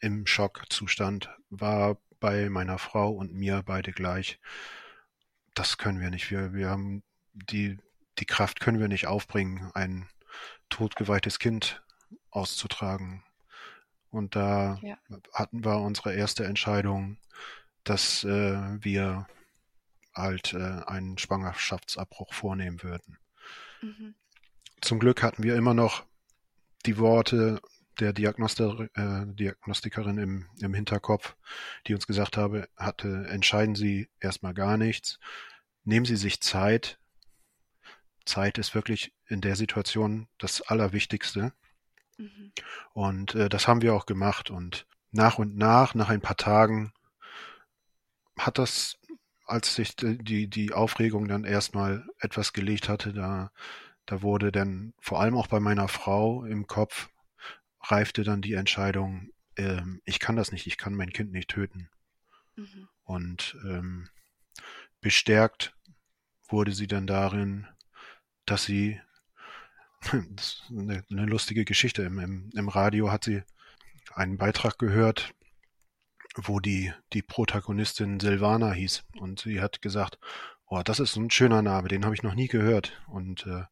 im 0.00 0.26
Schockzustand 0.26 1.30
war 1.50 1.98
bei 2.20 2.48
meiner 2.48 2.78
Frau 2.78 3.12
und 3.12 3.32
mir 3.32 3.62
beide 3.64 3.92
gleich. 3.92 4.38
Das 5.54 5.78
können 5.78 6.00
wir 6.00 6.10
nicht. 6.10 6.30
Wir, 6.30 6.52
wir 6.52 6.68
haben 6.68 7.02
die, 7.32 7.78
die 8.18 8.26
Kraft 8.26 8.60
können 8.60 8.80
wir 8.80 8.88
nicht 8.88 9.06
aufbringen, 9.06 9.70
ein 9.74 10.08
totgeweihtes 10.68 11.38
Kind 11.38 11.82
auszutragen. 12.30 13.24
Und 14.14 14.36
da 14.36 14.78
Ja. 14.82 14.96
hatten 15.32 15.64
wir 15.64 15.78
unsere 15.80 16.14
erste 16.14 16.44
Entscheidung, 16.44 17.18
dass 17.82 18.22
äh, 18.22 18.82
wir 18.82 19.26
halt 20.14 20.54
äh, 20.54 20.82
einen 20.86 21.18
Schwangerschaftsabbruch 21.18 22.32
vornehmen 22.32 22.82
würden. 22.84 23.18
Mhm. 23.82 24.14
Zum 24.80 25.00
Glück 25.00 25.22
hatten 25.22 25.42
wir 25.42 25.56
immer 25.56 25.74
noch 25.74 26.04
die 26.86 26.98
Worte 26.98 27.60
der 27.98 28.12
Diagnoster, 28.12 28.88
äh, 28.94 29.26
Diagnostikerin 29.34 30.18
im, 30.18 30.46
im 30.60 30.74
Hinterkopf, 30.74 31.34
die 31.88 31.94
uns 31.94 32.06
gesagt 32.06 32.36
habe, 32.36 32.68
hatte, 32.76 33.26
entscheiden 33.28 33.74
Sie 33.74 34.08
erstmal 34.20 34.54
gar 34.54 34.76
nichts, 34.76 35.18
nehmen 35.82 36.06
Sie 36.06 36.16
sich 36.16 36.40
Zeit. 36.40 37.00
Zeit 38.24 38.58
ist 38.58 38.76
wirklich 38.76 39.12
in 39.26 39.40
der 39.40 39.56
Situation 39.56 40.28
das 40.38 40.62
Allerwichtigste. 40.62 41.52
Mhm. 42.18 42.52
Und 42.92 43.34
äh, 43.34 43.48
das 43.48 43.68
haben 43.68 43.82
wir 43.82 43.94
auch 43.94 44.06
gemacht. 44.06 44.50
Und 44.50 44.86
nach 45.10 45.38
und 45.38 45.56
nach, 45.56 45.94
nach 45.94 46.08
ein 46.08 46.20
paar 46.20 46.36
Tagen, 46.36 46.92
hat 48.36 48.58
das, 48.58 48.98
als 49.46 49.74
sich 49.74 49.94
die, 49.96 50.48
die 50.48 50.72
Aufregung 50.72 51.28
dann 51.28 51.44
erstmal 51.44 52.06
etwas 52.18 52.52
gelegt 52.52 52.88
hatte, 52.88 53.12
da, 53.12 53.52
da 54.06 54.22
wurde 54.22 54.52
dann 54.52 54.92
vor 55.00 55.20
allem 55.20 55.36
auch 55.36 55.46
bei 55.46 55.60
meiner 55.60 55.88
Frau 55.88 56.44
im 56.44 56.66
Kopf 56.66 57.08
reifte 57.80 58.24
dann 58.24 58.42
die 58.42 58.54
Entscheidung, 58.54 59.30
ähm, 59.56 60.00
ich 60.04 60.18
kann 60.18 60.36
das 60.36 60.52
nicht, 60.52 60.66
ich 60.66 60.78
kann 60.78 60.94
mein 60.94 61.12
Kind 61.12 61.32
nicht 61.32 61.50
töten. 61.50 61.90
Mhm. 62.56 62.88
Und 63.04 63.56
ähm, 63.64 64.08
bestärkt 65.00 65.74
wurde 66.48 66.72
sie 66.72 66.86
dann 66.86 67.06
darin, 67.06 67.66
dass 68.46 68.64
sie, 68.64 69.00
eine, 70.12 71.04
eine 71.10 71.26
lustige 71.26 71.64
Geschichte, 71.64 72.02
im, 72.02 72.18
im, 72.18 72.50
im 72.54 72.68
Radio 72.68 73.10
hat 73.10 73.24
sie 73.24 73.42
einen 74.14 74.36
Beitrag 74.36 74.78
gehört, 74.78 75.34
wo 76.36 76.60
die, 76.60 76.92
die 77.12 77.22
Protagonistin 77.22 78.20
Silvana 78.20 78.72
hieß. 78.72 79.04
Und 79.18 79.40
sie 79.40 79.60
hat 79.60 79.82
gesagt, 79.82 80.18
oh, 80.66 80.82
das 80.84 81.00
ist 81.00 81.16
ein 81.16 81.30
schöner 81.30 81.62
Name, 81.62 81.88
den 81.88 82.04
habe 82.04 82.14
ich 82.14 82.22
noch 82.22 82.34
nie 82.34 82.48
gehört. 82.48 83.00
Und 83.06 83.46
äh, 83.46 83.64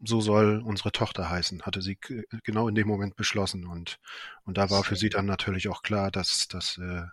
so 0.00 0.20
soll 0.20 0.62
unsere 0.64 0.92
Tochter 0.92 1.28
heißen, 1.28 1.62
hatte 1.62 1.82
sie 1.82 1.98
genau 2.44 2.68
in 2.68 2.74
dem 2.74 2.86
Moment 2.86 3.16
beschlossen. 3.16 3.66
Und, 3.66 3.98
und 4.44 4.58
da 4.58 4.70
war 4.70 4.84
für 4.84 4.96
sie 4.96 5.08
dann 5.08 5.26
natürlich 5.26 5.68
auch 5.68 5.82
klar, 5.82 6.10
dass, 6.10 6.48
dass, 6.48 6.78
äh, 6.78 7.04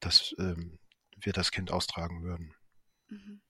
dass 0.00 0.34
ähm, 0.38 0.78
wir 1.16 1.32
das 1.32 1.50
Kind 1.50 1.70
austragen 1.70 2.22
würden. 2.22 2.54
Mhm. 3.08 3.40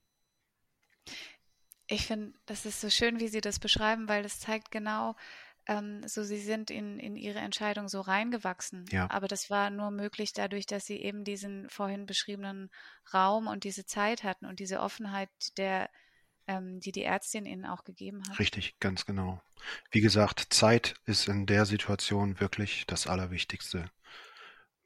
Ich 1.86 2.06
finde, 2.06 2.32
das 2.46 2.64
ist 2.66 2.80
so 2.80 2.90
schön, 2.90 3.20
wie 3.20 3.28
Sie 3.28 3.40
das 3.40 3.58
beschreiben, 3.58 4.08
weil 4.08 4.22
das 4.22 4.40
zeigt 4.40 4.70
genau, 4.70 5.14
ähm, 5.66 6.06
so 6.06 6.22
Sie 6.22 6.40
sind 6.40 6.70
in, 6.70 6.98
in 6.98 7.16
Ihre 7.16 7.38
Entscheidung 7.38 7.88
so 7.88 8.00
reingewachsen. 8.00 8.84
Ja, 8.90 9.10
Aber 9.10 9.28
das 9.28 9.50
war 9.50 9.70
nur 9.70 9.90
möglich 9.90 10.32
dadurch, 10.32 10.66
dass 10.66 10.86
Sie 10.86 10.96
eben 10.96 11.24
diesen 11.24 11.68
vorhin 11.70 12.06
beschriebenen 12.06 12.70
Raum 13.12 13.46
und 13.46 13.64
diese 13.64 13.86
Zeit 13.86 14.24
hatten 14.24 14.46
und 14.46 14.60
diese 14.60 14.80
Offenheit, 14.80 15.30
der, 15.56 15.90
ähm, 16.46 16.80
die 16.80 16.92
die 16.92 17.04
Ärztin 17.04 17.46
Ihnen 17.46 17.66
auch 17.66 17.84
gegeben 17.84 18.22
hat. 18.28 18.38
richtig, 18.38 18.78
ganz 18.80 19.06
genau. 19.06 19.40
Wie 19.90 20.00
gesagt, 20.00 20.46
Zeit 20.50 20.94
ist 21.06 21.28
in 21.28 21.46
der 21.46 21.64
Situation 21.66 22.40
wirklich 22.40 22.86
das 22.86 23.06
Allerwichtigste. 23.06 23.90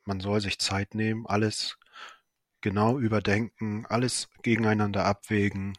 Man 0.04 0.20
soll 0.20 0.40
sich 0.40 0.58
Zeit 0.58 0.94
nehmen, 0.94 1.26
alles 1.26 1.78
genau 2.60 2.98
überdenken, 2.98 3.86
alles 3.86 4.28
gegeneinander 4.42 5.04
abwägen 5.04 5.76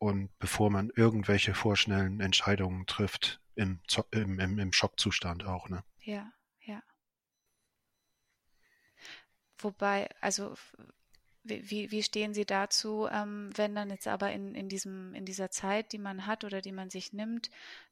und 0.00 0.36
bevor 0.38 0.70
man 0.70 0.90
irgendwelche 0.96 1.54
vorschnellen 1.54 2.20
Entscheidungen 2.20 2.86
trifft, 2.86 3.40
im, 3.54 3.80
im, 4.10 4.40
im, 4.40 4.58
im 4.58 4.72
Schockzustand 4.72 5.44
auch, 5.44 5.68
ne? 5.68 5.84
Ja, 6.00 6.32
ja. 6.62 6.82
Wobei, 9.58 10.08
also 10.20 10.56
wie 11.42 11.90
wie 11.90 12.02
stehen 12.02 12.32
Sie 12.32 12.46
dazu, 12.46 13.06
ähm, 13.10 13.50
wenn 13.54 13.74
dann 13.74 13.90
jetzt 13.90 14.08
aber 14.08 14.32
in, 14.32 14.54
in 14.54 14.68
diesem, 14.70 15.14
in 15.14 15.26
dieser 15.26 15.50
Zeit, 15.50 15.92
die 15.92 15.98
man 15.98 16.26
hat 16.26 16.44
oder 16.44 16.62
die 16.62 16.72
man 16.72 16.88
sich 16.90 17.12
nimmt, 17.12 17.50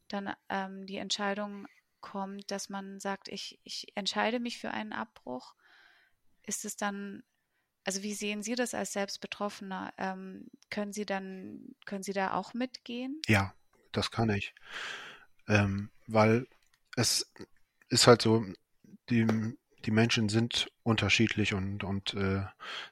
dann 0.08 0.34
ähm, 0.48 0.86
die 0.86 0.96
Entscheidung 0.96 1.66
kommt, 2.00 2.50
dass 2.50 2.70
man 2.70 3.00
sagt, 3.00 3.28
ich, 3.28 3.60
ich 3.64 3.94
entscheide 3.96 4.40
mich 4.40 4.58
für 4.58 4.70
einen 4.70 4.94
Abbruch? 4.94 5.54
Ist 6.42 6.64
es 6.64 6.76
dann, 6.76 7.22
also 7.88 8.02
wie 8.02 8.12
sehen 8.12 8.42
Sie 8.42 8.54
das 8.54 8.74
als 8.74 8.92
Selbstbetroffener? 8.92 9.94
Ähm, 9.96 10.44
können 10.68 10.92
Sie 10.92 11.06
dann, 11.06 11.74
können 11.86 12.02
Sie 12.02 12.12
da 12.12 12.34
auch 12.34 12.52
mitgehen? 12.52 13.18
Ja, 13.26 13.54
das 13.92 14.10
kann 14.10 14.28
ich. 14.28 14.54
Ähm, 15.48 15.88
weil 16.06 16.46
es 16.96 17.32
ist 17.88 18.06
halt 18.06 18.20
so, 18.20 18.44
die, 19.08 19.26
die 19.86 19.90
Menschen 19.90 20.28
sind 20.28 20.70
unterschiedlich 20.82 21.54
und, 21.54 21.82
und 21.82 22.12
äh, 22.12 22.42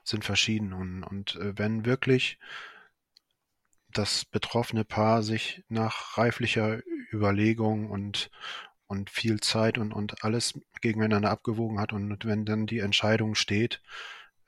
sind 0.03 0.25
verschieden. 0.25 0.73
Und, 0.73 1.05
und 1.05 1.35
äh, 1.35 1.59
wenn 1.59 1.85
wirklich 1.85 2.38
das 3.93 4.25
betroffene 4.25 4.87
Paar 4.87 5.23
sich 5.23 5.62
nach 5.69 6.17
reiflicher 6.17 6.81
Überlegung 7.12 7.91
und, 7.91 8.31
und 8.87 9.11
viel 9.11 9.41
Zeit 9.41 9.76
und, 9.76 9.93
und 9.93 10.25
alles 10.25 10.59
gegeneinander 10.81 11.31
abgewogen 11.31 11.81
hat 11.81 11.93
und 11.93 12.25
wenn 12.25 12.47
dann 12.47 12.67
die 12.67 12.79
Entscheidung 12.79 13.35
steht, 13.35 13.83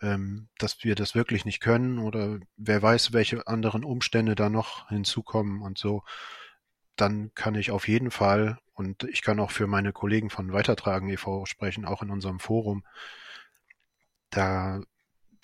ähm, 0.00 0.48
dass 0.58 0.84
wir 0.84 0.94
das 0.94 1.14
wirklich 1.14 1.44
nicht 1.44 1.60
können 1.60 1.98
oder 1.98 2.38
wer 2.56 2.82
weiß, 2.82 3.12
welche 3.12 3.46
anderen 3.46 3.84
Umstände 3.84 4.34
da 4.34 4.48
noch 4.48 4.88
hinzukommen 4.88 5.62
und 5.62 5.78
so, 5.78 6.04
dann 6.96 7.32
kann 7.34 7.54
ich 7.54 7.70
auf 7.70 7.88
jeden 7.88 8.10
Fall 8.10 8.58
und 8.74 9.04
ich 9.04 9.22
kann 9.22 9.40
auch 9.40 9.50
für 9.50 9.66
meine 9.66 9.92
Kollegen 9.92 10.30
von 10.30 10.52
Weitertragen 10.52 11.08
e.V. 11.08 11.46
sprechen, 11.46 11.84
auch 11.84 12.02
in 12.02 12.10
unserem 12.10 12.38
Forum, 12.38 12.84
da 14.30 14.80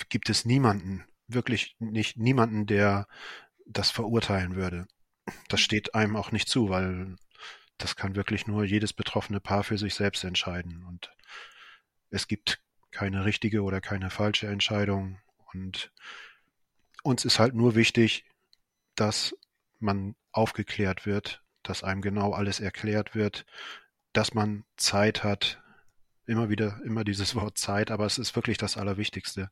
gibt 0.09 0.29
es 0.29 0.45
niemanden, 0.45 1.05
wirklich 1.27 1.77
nicht 1.79 2.17
niemanden, 2.17 2.67
der 2.67 3.07
das 3.67 3.91
verurteilen 3.91 4.57
würde. 4.57 4.87
Das 5.49 5.61
steht 5.61 5.95
einem 5.95 6.17
auch 6.17 6.33
nicht 6.33 6.49
zu, 6.49 6.69
weil 6.69 7.17
das 7.79 7.97
kann 7.97 8.15
wirklich 8.15 8.47
nur 8.47 8.65
jedes 8.65 8.93
betroffene 8.93 9.41
Paar 9.41 9.65
für 9.65 9.79
sich 9.79 9.95
selbst 9.95 10.25
entscheiden. 10.25 10.85
Und 10.85 11.13
es 12.11 12.29
gibt 12.29 12.61
keine 12.95 13.25
richtige 13.25 13.63
oder 13.63 13.81
keine 13.81 14.09
falsche 14.09 14.47
Entscheidung. 14.47 15.19
Und 15.53 15.93
uns 17.03 17.25
ist 17.25 17.39
halt 17.39 17.55
nur 17.55 17.75
wichtig, 17.75 18.25
dass 18.95 19.37
man 19.81 20.15
aufgeklärt 20.33 21.05
wird, 21.05 21.43
dass 21.63 21.83
einem 21.83 22.01
genau 22.01 22.33
alles 22.33 22.61
erklärt 22.61 23.15
wird, 23.15 23.45
dass 24.13 24.33
man 24.33 24.65
Zeit 24.77 25.25
hat, 25.25 25.61
immer 26.25 26.49
wieder, 26.49 26.81
immer 26.85 27.05
dieses 27.05 27.35
Wort 27.35 27.59
Zeit, 27.59 27.91
aber 27.91 28.07
es 28.07 28.19
ist 28.19 28.37
wirklich 28.37 28.59
das 28.59 28.77
Allerwichtigste. 28.77 29.51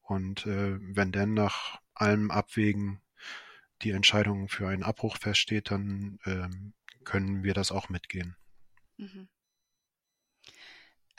Und 0.00 0.46
äh, 0.46 0.78
wenn 0.80 1.12
denn 1.12 1.34
nach 1.34 1.78
allem 1.94 2.30
Abwägen 2.30 3.00
die 3.82 3.90
Entscheidung 3.90 4.48
für 4.48 4.68
einen 4.68 4.82
Abbruch 4.82 5.18
feststeht, 5.18 5.70
dann 5.70 6.18
ähm, 6.24 6.72
können 7.04 7.42
wir 7.42 7.54
das 7.54 7.70
auch 7.70 7.88
mitgehen. 7.88 8.36
Mhm. 8.96 9.28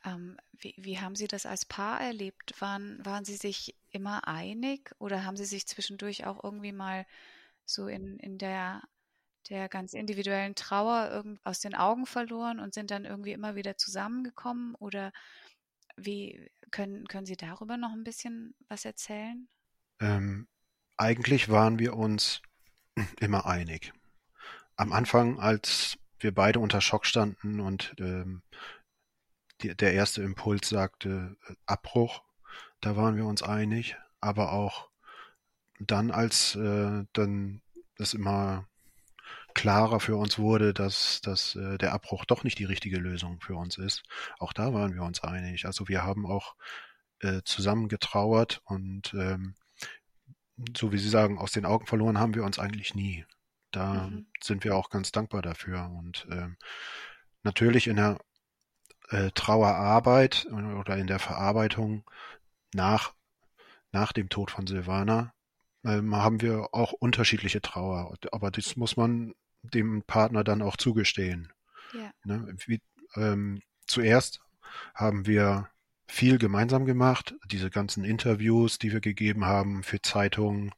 Ähm, 0.06 0.38
wie, 0.52 0.76
wie, 0.78 1.00
haben 1.00 1.16
Sie 1.16 1.28
das 1.28 1.46
als 1.46 1.66
Paar 1.66 2.02
erlebt? 2.02 2.60
Waren, 2.60 3.04
waren 3.06 3.26
Sie 3.26 3.36
sich 3.36 3.76
immer 3.90 4.28
einig 4.28 4.92
oder 5.00 5.24
haben 5.24 5.38
Sie 5.38 5.46
sich 5.46 5.66
zwischendurch 5.68 6.26
auch 6.26 6.44
irgendwie 6.44 6.74
mal 6.74 7.06
so 7.66 7.88
in, 7.88 8.20
in 8.20 8.38
der, 8.38 8.82
der 9.50 9.70
ganz 9.70 9.94
individuellen 9.94 10.56
Trauer 10.56 11.24
aus 11.44 11.62
den 11.62 11.76
Augen 11.76 12.06
verloren 12.06 12.60
und 12.60 12.74
sind 12.74 12.92
dann 12.92 13.06
irgendwie 13.06 13.32
immer 13.32 13.56
wieder 13.56 13.78
zusammengekommen? 13.78 14.76
Oder 14.76 15.14
wie 15.96 16.50
können, 16.72 17.08
können 17.08 17.26
Sie 17.26 17.38
darüber 17.38 17.78
noch 17.78 17.92
ein 17.92 18.04
bisschen 18.04 18.56
was 18.68 18.84
erzählen? 18.84 19.48
Ähm, 20.00 20.48
eigentlich 20.98 21.50
waren 21.50 21.80
wir 21.80 21.96
uns 21.96 22.42
immer 23.22 23.46
einig. 23.46 23.94
Am 24.76 24.92
Anfang, 24.92 25.40
als 25.40 25.98
wir 26.20 26.34
beide 26.34 26.60
unter 26.60 26.82
Schock 26.82 27.06
standen 27.06 27.60
und 27.60 27.96
ähm, 28.00 28.42
die, 29.64 29.76
der 29.76 29.94
erste 29.94 30.22
Impuls 30.22 30.70
sagte 30.70 31.36
äh, 31.48 31.54
Abbruch, 31.66 32.24
da 32.82 32.96
waren 32.96 33.16
wir 33.16 33.26
uns 33.26 33.44
einig, 33.44 33.96
aber 34.20 34.52
auch 34.54 34.90
dann, 35.80 36.12
als 36.12 36.56
äh, 36.56 37.06
dann 37.14 37.62
es 37.98 38.14
immer 38.14 38.68
klarer 39.54 40.00
für 40.00 40.18
uns 40.18 40.40
wurde, 40.40 40.74
dass, 40.74 41.22
dass 41.22 41.56
äh, 41.56 41.78
der 41.78 41.94
Abbruch 41.94 42.26
doch 42.26 42.44
nicht 42.44 42.60
die 42.60 42.66
richtige 42.66 42.98
Lösung 42.98 43.40
für 43.40 43.56
uns 43.56 43.78
ist. 43.78 44.04
Auch 44.40 44.54
da 44.54 44.74
waren 44.74 44.96
wir 44.96 45.04
uns 45.04 45.24
einig. 45.24 45.66
Also 45.66 45.88
wir 45.88 46.04
haben 46.04 46.26
auch 46.26 46.56
äh, 47.20 47.42
zusammen 47.46 47.88
getrauert 47.88 48.62
und 48.66 49.14
ähm, 49.14 49.56
so 50.78 50.92
wie 50.92 50.98
Sie 50.98 51.10
sagen, 51.10 51.38
aus 51.38 51.52
den 51.52 51.66
Augen 51.66 51.88
verloren 51.88 52.20
haben 52.20 52.36
wir 52.36 52.44
uns 52.44 52.60
eigentlich 52.60 52.96
nie. 52.96 53.26
Da 53.72 54.08
mhm. 54.08 54.28
sind 54.42 54.64
wir 54.64 54.76
auch 54.76 54.90
ganz 54.90 55.12
dankbar 55.12 55.42
dafür. 55.42 55.90
Und 55.98 56.28
ähm, 56.32 56.58
natürlich 57.44 57.88
in 57.88 57.96
der 57.96 58.20
äh, 59.10 59.32
Trauerarbeit 59.32 60.48
oder 60.52 60.98
in 60.98 61.08
der 61.08 61.20
Verarbeitung 61.20 62.04
nach, 62.74 63.14
nach 63.92 64.12
dem 64.12 64.30
Tod 64.30 64.52
von 64.52 64.68
Silvana 64.68 65.34
ähm, 65.86 66.16
haben 66.16 66.42
wir 66.42 66.70
auch 66.74 66.94
unterschiedliche 66.94 67.62
Trauer. 67.62 68.16
Aber 68.32 68.52
das 68.52 68.76
muss 68.76 68.98
man 68.98 69.34
dem 69.62 70.04
Partner 70.04 70.44
dann 70.44 70.62
auch 70.62 70.78
zugestehen. 70.78 71.52
Ja. 71.94 72.12
Ne? 72.24 72.56
Wie, 72.66 72.82
ähm, 73.16 73.62
zuerst 73.88 74.42
haben 74.96 75.26
wir 75.26 75.70
viel 76.08 76.38
gemeinsam 76.38 76.86
gemacht, 76.86 77.36
diese 77.48 77.70
ganzen 77.70 78.04
Interviews, 78.04 78.78
die 78.78 78.92
wir 78.92 79.02
gegeben 79.02 79.46
haben 79.46 79.84
für 79.84 80.02
Zeitungen 80.02 80.72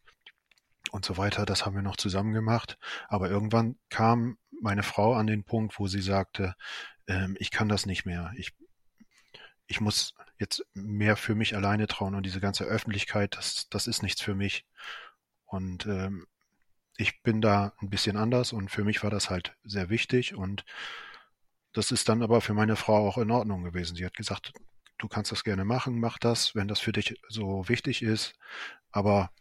und 0.92 1.04
so 1.04 1.18
weiter, 1.18 1.46
das 1.46 1.66
haben 1.66 1.76
wir 1.76 1.82
noch 1.82 1.98
zusammen 1.98 2.34
gemacht. 2.34 2.78
Aber 3.08 3.30
irgendwann 3.30 3.78
kam 3.90 4.38
meine 4.62 4.84
Frau 4.84 5.14
an 5.14 5.28
den 5.28 5.44
Punkt, 5.44 5.80
wo 5.80 5.88
sie 5.88 6.02
sagte, 6.02 6.56
ähm, 7.08 7.36
ich 7.40 7.52
kann 7.52 7.70
das 7.70 7.86
nicht 7.86 8.06
mehr. 8.06 8.32
Ich, 8.38 8.54
ich 9.68 9.82
muss 9.82 10.14
jetzt 10.38 10.66
mehr 10.74 11.16
für 11.18 11.36
mich 11.36 11.56
alleine 11.56 11.88
trauen 11.88 12.16
und 12.16 12.26
diese 12.26 12.40
ganze 12.40 12.66
Öffentlichkeit, 12.66 13.36
das, 13.38 13.68
das 13.70 13.88
ist 13.88 14.04
nichts 14.04 14.22
für 14.22 14.36
mich. 14.36 14.66
Und 15.46 15.86
ähm, 15.86 16.28
ich 16.98 17.22
bin 17.24 17.42
da 17.42 17.74
ein 17.82 17.90
bisschen 17.90 18.18
anders 18.18 18.54
und 18.54 18.70
für 18.70 18.84
mich 18.84 19.04
war 19.04 19.10
das 19.10 19.30
halt 19.30 19.56
sehr 19.64 19.90
wichtig 19.90 20.36
und 20.36 20.66
das 21.74 21.92
ist 21.92 22.08
dann 22.08 22.24
aber 22.24 22.40
für 22.40 22.54
meine 22.54 22.78
Frau 22.78 23.08
auch 23.08 23.18
in 23.18 23.32
Ordnung 23.32 23.64
gewesen. 23.64 23.96
Sie 23.98 24.06
hat 24.06 24.14
gesagt, 24.16 24.54
du 24.98 25.08
kannst 25.10 25.32
das 25.32 25.44
gerne 25.44 25.66
machen, 25.66 26.00
mach 26.00 26.18
das, 26.18 26.56
wenn 26.56 26.70
das 26.70 26.80
für 26.80 26.94
dich 26.94 27.20
so 27.28 27.68
wichtig 27.68 28.02
ist, 28.02 28.34
aber 28.92 29.32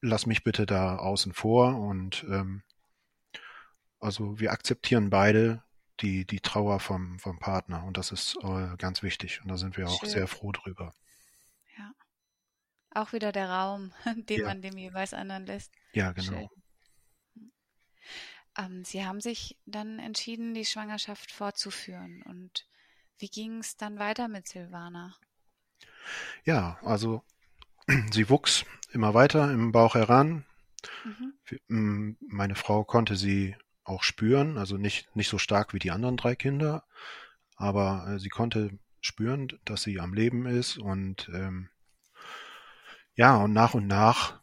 lass 0.00 0.26
mich 0.26 0.42
bitte 0.42 0.64
da 0.66 0.96
außen 0.96 1.34
vor 1.34 1.78
und 1.78 2.24
ähm, 2.28 2.62
also 4.00 4.40
wir 4.40 4.52
akzeptieren 4.52 5.10
beide 5.10 5.62
die, 6.00 6.24
die 6.26 6.40
Trauer 6.40 6.80
vom, 6.80 7.18
vom 7.18 7.38
Partner 7.38 7.84
und 7.84 7.96
das 7.96 8.12
ist 8.12 8.36
äh, 8.42 8.76
ganz 8.76 9.02
wichtig 9.02 9.40
und 9.42 9.48
da 9.48 9.56
sind 9.56 9.76
wir 9.76 9.88
auch 9.88 10.00
Schön. 10.00 10.10
sehr 10.10 10.26
froh 10.26 10.52
drüber. 10.52 10.94
Ja. 11.78 11.92
Auch 12.90 13.12
wieder 13.12 13.32
der 13.32 13.50
Raum, 13.50 13.92
den 14.16 14.40
ja. 14.40 14.46
man 14.46 14.62
dem 14.62 14.76
jeweils 14.76 15.14
anderen 15.14 15.46
lässt. 15.46 15.72
Ja, 15.92 16.12
genau. 16.12 16.50
Ähm, 18.58 18.84
Sie 18.84 19.04
haben 19.04 19.20
sich 19.20 19.56
dann 19.64 19.98
entschieden, 19.98 20.54
die 20.54 20.64
Schwangerschaft 20.64 21.32
fortzuführen. 21.32 22.22
Und 22.22 22.66
wie 23.18 23.28
ging 23.28 23.58
es 23.58 23.76
dann 23.76 23.98
weiter 23.98 24.28
mit 24.28 24.48
Silvana? 24.48 25.14
Ja, 26.44 26.78
also 26.82 27.22
sie 28.10 28.28
wuchs 28.28 28.64
immer 28.92 29.14
weiter 29.14 29.50
im 29.50 29.72
Bauch 29.72 29.94
heran. 29.94 30.44
Mhm. 31.68 32.16
Meine 32.20 32.54
Frau 32.54 32.84
konnte 32.84 33.16
sie 33.16 33.56
auch 33.84 34.02
spüren, 34.02 34.58
also 34.58 34.76
nicht, 34.76 35.14
nicht 35.16 35.28
so 35.28 35.38
stark 35.38 35.74
wie 35.74 35.78
die 35.78 35.90
anderen 35.90 36.16
drei 36.16 36.34
Kinder, 36.34 36.84
aber 37.56 38.06
äh, 38.08 38.18
sie 38.18 38.28
konnte 38.28 38.78
spüren, 39.00 39.48
dass 39.64 39.82
sie 39.82 39.98
am 40.00 40.14
Leben 40.14 40.46
ist 40.46 40.78
und 40.78 41.28
ähm, 41.34 41.68
ja, 43.14 43.36
und 43.36 43.52
nach 43.52 43.74
und 43.74 43.86
nach 43.86 44.40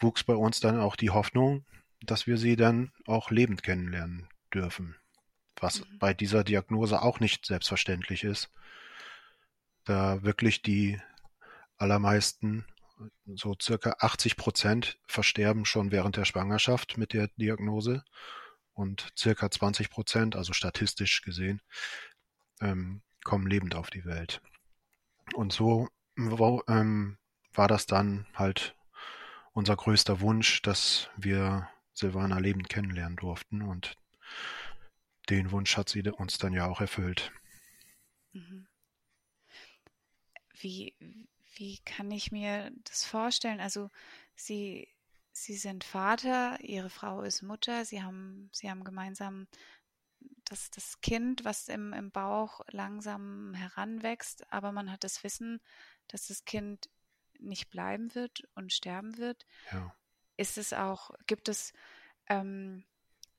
wuchs 0.00 0.24
bei 0.24 0.34
uns 0.34 0.60
dann 0.60 0.80
auch 0.80 0.96
die 0.96 1.10
Hoffnung, 1.10 1.64
dass 2.00 2.26
wir 2.26 2.36
sie 2.36 2.56
dann 2.56 2.92
auch 3.06 3.30
lebend 3.30 3.62
kennenlernen 3.62 4.28
dürfen. 4.52 4.96
Was 5.60 5.80
mhm. 5.80 5.98
bei 5.98 6.14
dieser 6.14 6.44
Diagnose 6.44 7.02
auch 7.02 7.20
nicht 7.20 7.46
selbstverständlich 7.46 8.24
ist. 8.24 8.50
Da 9.84 10.22
wirklich 10.22 10.62
die 10.62 11.00
allermeisten, 11.76 12.64
so 13.26 13.54
circa 13.60 13.96
80 13.98 14.36
Prozent, 14.36 14.98
versterben 15.06 15.64
schon 15.64 15.92
während 15.92 16.16
der 16.16 16.24
Schwangerschaft 16.24 16.96
mit 16.98 17.12
der 17.12 17.28
Diagnose 17.36 18.04
und 18.74 19.12
circa 19.18 19.50
20 19.50 19.90
Prozent, 19.90 20.36
also 20.36 20.52
statistisch 20.52 21.22
gesehen, 21.22 21.60
ähm, 22.60 23.02
kommen 23.24 23.46
lebend 23.46 23.74
auf 23.74 23.90
die 23.90 24.04
Welt. 24.04 24.40
Und 25.34 25.52
so 25.52 25.88
ähm, 26.16 27.18
war 27.52 27.68
das 27.68 27.86
dann 27.86 28.26
halt 28.34 28.74
unser 29.52 29.76
größter 29.76 30.20
Wunsch, 30.20 30.62
dass 30.62 31.10
wir 31.16 31.68
Silvana 31.92 32.38
lebend 32.38 32.68
kennenlernen 32.68 33.16
durften 33.16 33.62
und 33.62 33.96
den 35.28 35.50
Wunsch 35.50 35.76
hat 35.76 35.88
sie 35.88 36.02
uns 36.08 36.38
dann 36.38 36.52
ja 36.52 36.66
auch 36.66 36.80
erfüllt. 36.80 37.32
Mhm. 38.32 38.66
Wie, 40.58 40.94
wie 41.54 41.78
kann 41.78 42.10
ich 42.10 42.32
mir 42.32 42.70
das 42.84 43.04
vorstellen? 43.04 43.60
Also 43.60 43.90
Sie, 44.34 44.88
Sie 45.32 45.56
sind 45.56 45.84
Vater, 45.84 46.58
Ihre 46.60 46.90
Frau 46.90 47.22
ist 47.22 47.42
Mutter, 47.42 47.84
Sie 47.84 48.02
haben, 48.02 48.50
Sie 48.52 48.70
haben 48.70 48.84
gemeinsam 48.84 49.46
das, 50.44 50.70
das 50.70 51.00
Kind, 51.00 51.44
was 51.44 51.68
im, 51.68 51.92
im 51.92 52.10
Bauch 52.10 52.60
langsam 52.70 53.54
heranwächst, 53.54 54.52
aber 54.52 54.72
man 54.72 54.90
hat 54.90 55.04
das 55.04 55.24
Wissen, 55.24 55.60
dass 56.08 56.28
das 56.28 56.44
Kind 56.44 56.90
nicht 57.38 57.70
bleiben 57.70 58.14
wird 58.14 58.48
und 58.54 58.72
sterben 58.72 59.16
wird. 59.18 59.46
Ja 59.72 59.94
ist 60.36 60.58
es 60.58 60.72
auch, 60.72 61.10
gibt 61.26 61.48
es, 61.48 61.72
ähm, 62.26 62.84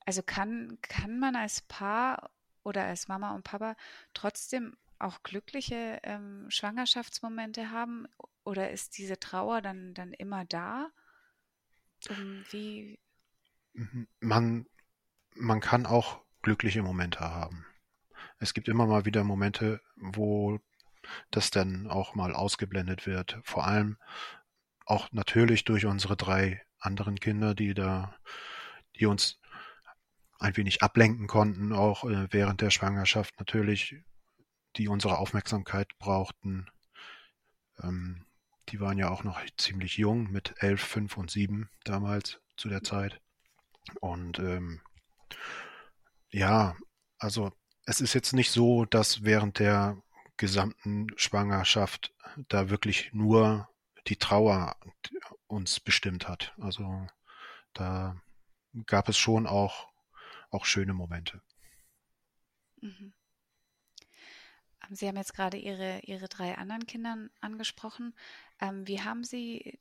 also 0.06 0.22
kann, 0.22 0.78
kann 0.82 1.18
man 1.18 1.36
als 1.36 1.62
Paar 1.62 2.30
oder 2.62 2.84
als 2.84 3.08
Mama 3.08 3.34
und 3.34 3.44
Papa 3.44 3.76
trotzdem 4.14 4.76
auch 4.98 5.22
glückliche 5.22 6.00
ähm, 6.02 6.46
Schwangerschaftsmomente 6.48 7.70
haben 7.70 8.06
oder 8.44 8.70
ist 8.70 8.98
diese 8.98 9.18
Trauer 9.18 9.62
dann, 9.62 9.94
dann 9.94 10.12
immer 10.12 10.44
da? 10.44 10.90
Um, 12.08 12.44
wie? 12.50 12.98
Man, 14.20 14.66
man 15.34 15.60
kann 15.60 15.86
auch 15.86 16.22
glückliche 16.42 16.82
Momente 16.82 17.20
haben. 17.20 17.66
Es 18.38 18.54
gibt 18.54 18.68
immer 18.68 18.86
mal 18.86 19.04
wieder 19.04 19.24
Momente, 19.24 19.80
wo 19.96 20.60
das 21.30 21.50
dann 21.50 21.88
auch 21.88 22.14
mal 22.14 22.34
ausgeblendet 22.34 23.06
wird. 23.06 23.38
Vor 23.42 23.66
allem 23.66 23.98
auch 24.86 25.10
natürlich 25.12 25.64
durch 25.64 25.86
unsere 25.86 26.16
drei 26.16 26.62
anderen 26.78 27.18
Kinder, 27.18 27.54
die 27.54 27.74
da, 27.74 28.16
die 28.96 29.06
uns 29.06 29.40
ein 30.38 30.56
wenig 30.56 30.82
ablenken 30.82 31.26
konnten, 31.26 31.72
auch 31.72 32.04
äh, 32.04 32.28
während 32.30 32.60
der 32.60 32.70
Schwangerschaft 32.70 33.38
natürlich, 33.38 33.96
die 34.76 34.88
unsere 34.88 35.18
Aufmerksamkeit 35.18 35.96
brauchten. 35.98 36.70
Ähm, 37.82 38.26
die 38.68 38.80
waren 38.80 38.98
ja 38.98 39.10
auch 39.10 39.24
noch 39.24 39.40
ziemlich 39.56 39.96
jung, 39.98 40.30
mit 40.30 40.54
elf, 40.58 40.82
fünf 40.82 41.16
und 41.16 41.30
sieben 41.30 41.70
damals 41.84 42.40
zu 42.56 42.68
der 42.68 42.82
Zeit. 42.82 43.20
Und 44.00 44.38
ähm, 44.38 44.80
ja, 46.30 46.76
also 47.18 47.52
es 47.86 48.00
ist 48.00 48.14
jetzt 48.14 48.32
nicht 48.32 48.50
so, 48.50 48.84
dass 48.86 49.24
während 49.24 49.58
der 49.58 50.02
gesamten 50.36 51.06
Schwangerschaft 51.16 52.12
da 52.48 52.70
wirklich 52.70 53.12
nur 53.12 53.68
die 54.06 54.16
Trauer 54.16 54.76
uns 55.46 55.80
bestimmt 55.80 56.28
hat. 56.28 56.54
Also 56.58 57.06
da 57.72 58.20
gab 58.86 59.08
es 59.08 59.16
schon 59.16 59.46
auch, 59.46 59.88
auch 60.50 60.64
schöne 60.64 60.94
Momente. 60.94 61.40
Mhm. 62.80 63.12
Sie 64.90 65.08
haben 65.08 65.16
jetzt 65.16 65.34
gerade 65.34 65.56
Ihre, 65.56 66.00
Ihre 66.00 66.28
drei 66.28 66.56
anderen 66.56 66.86
Kinder 66.86 67.16
angesprochen. 67.40 68.14
Ähm, 68.60 68.86
wie 68.86 69.00
haben 69.00 69.24
Sie, 69.24 69.78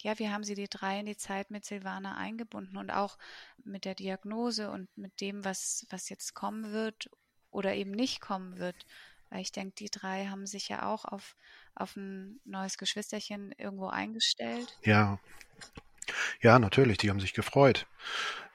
ja, 0.00 0.18
wie 0.18 0.28
haben 0.28 0.44
Sie 0.44 0.54
die 0.54 0.68
drei 0.68 1.00
in 1.00 1.06
die 1.06 1.16
Zeit 1.16 1.50
mit 1.50 1.64
Silvana 1.64 2.16
eingebunden 2.16 2.76
und 2.76 2.90
auch 2.90 3.18
mit 3.64 3.84
der 3.84 3.94
Diagnose 3.94 4.70
und 4.70 4.88
mit 4.96 5.20
dem, 5.20 5.44
was, 5.44 5.86
was 5.90 6.08
jetzt 6.08 6.34
kommen 6.34 6.72
wird 6.72 7.10
oder 7.50 7.74
eben 7.74 7.90
nicht 7.90 8.20
kommen 8.20 8.58
wird? 8.58 8.86
Weil 9.30 9.40
ich 9.40 9.52
denke, 9.52 9.74
die 9.76 9.90
drei 9.90 10.26
haben 10.26 10.46
sich 10.46 10.68
ja 10.68 10.86
auch 10.86 11.04
auf, 11.04 11.36
auf 11.74 11.96
ein 11.96 12.40
neues 12.44 12.78
Geschwisterchen 12.78 13.52
irgendwo 13.58 13.88
eingestellt. 13.88 14.78
Ja. 14.84 15.18
Ja, 16.40 16.58
natürlich, 16.58 16.98
die 16.98 17.10
haben 17.10 17.20
sich 17.20 17.32
gefreut, 17.32 17.86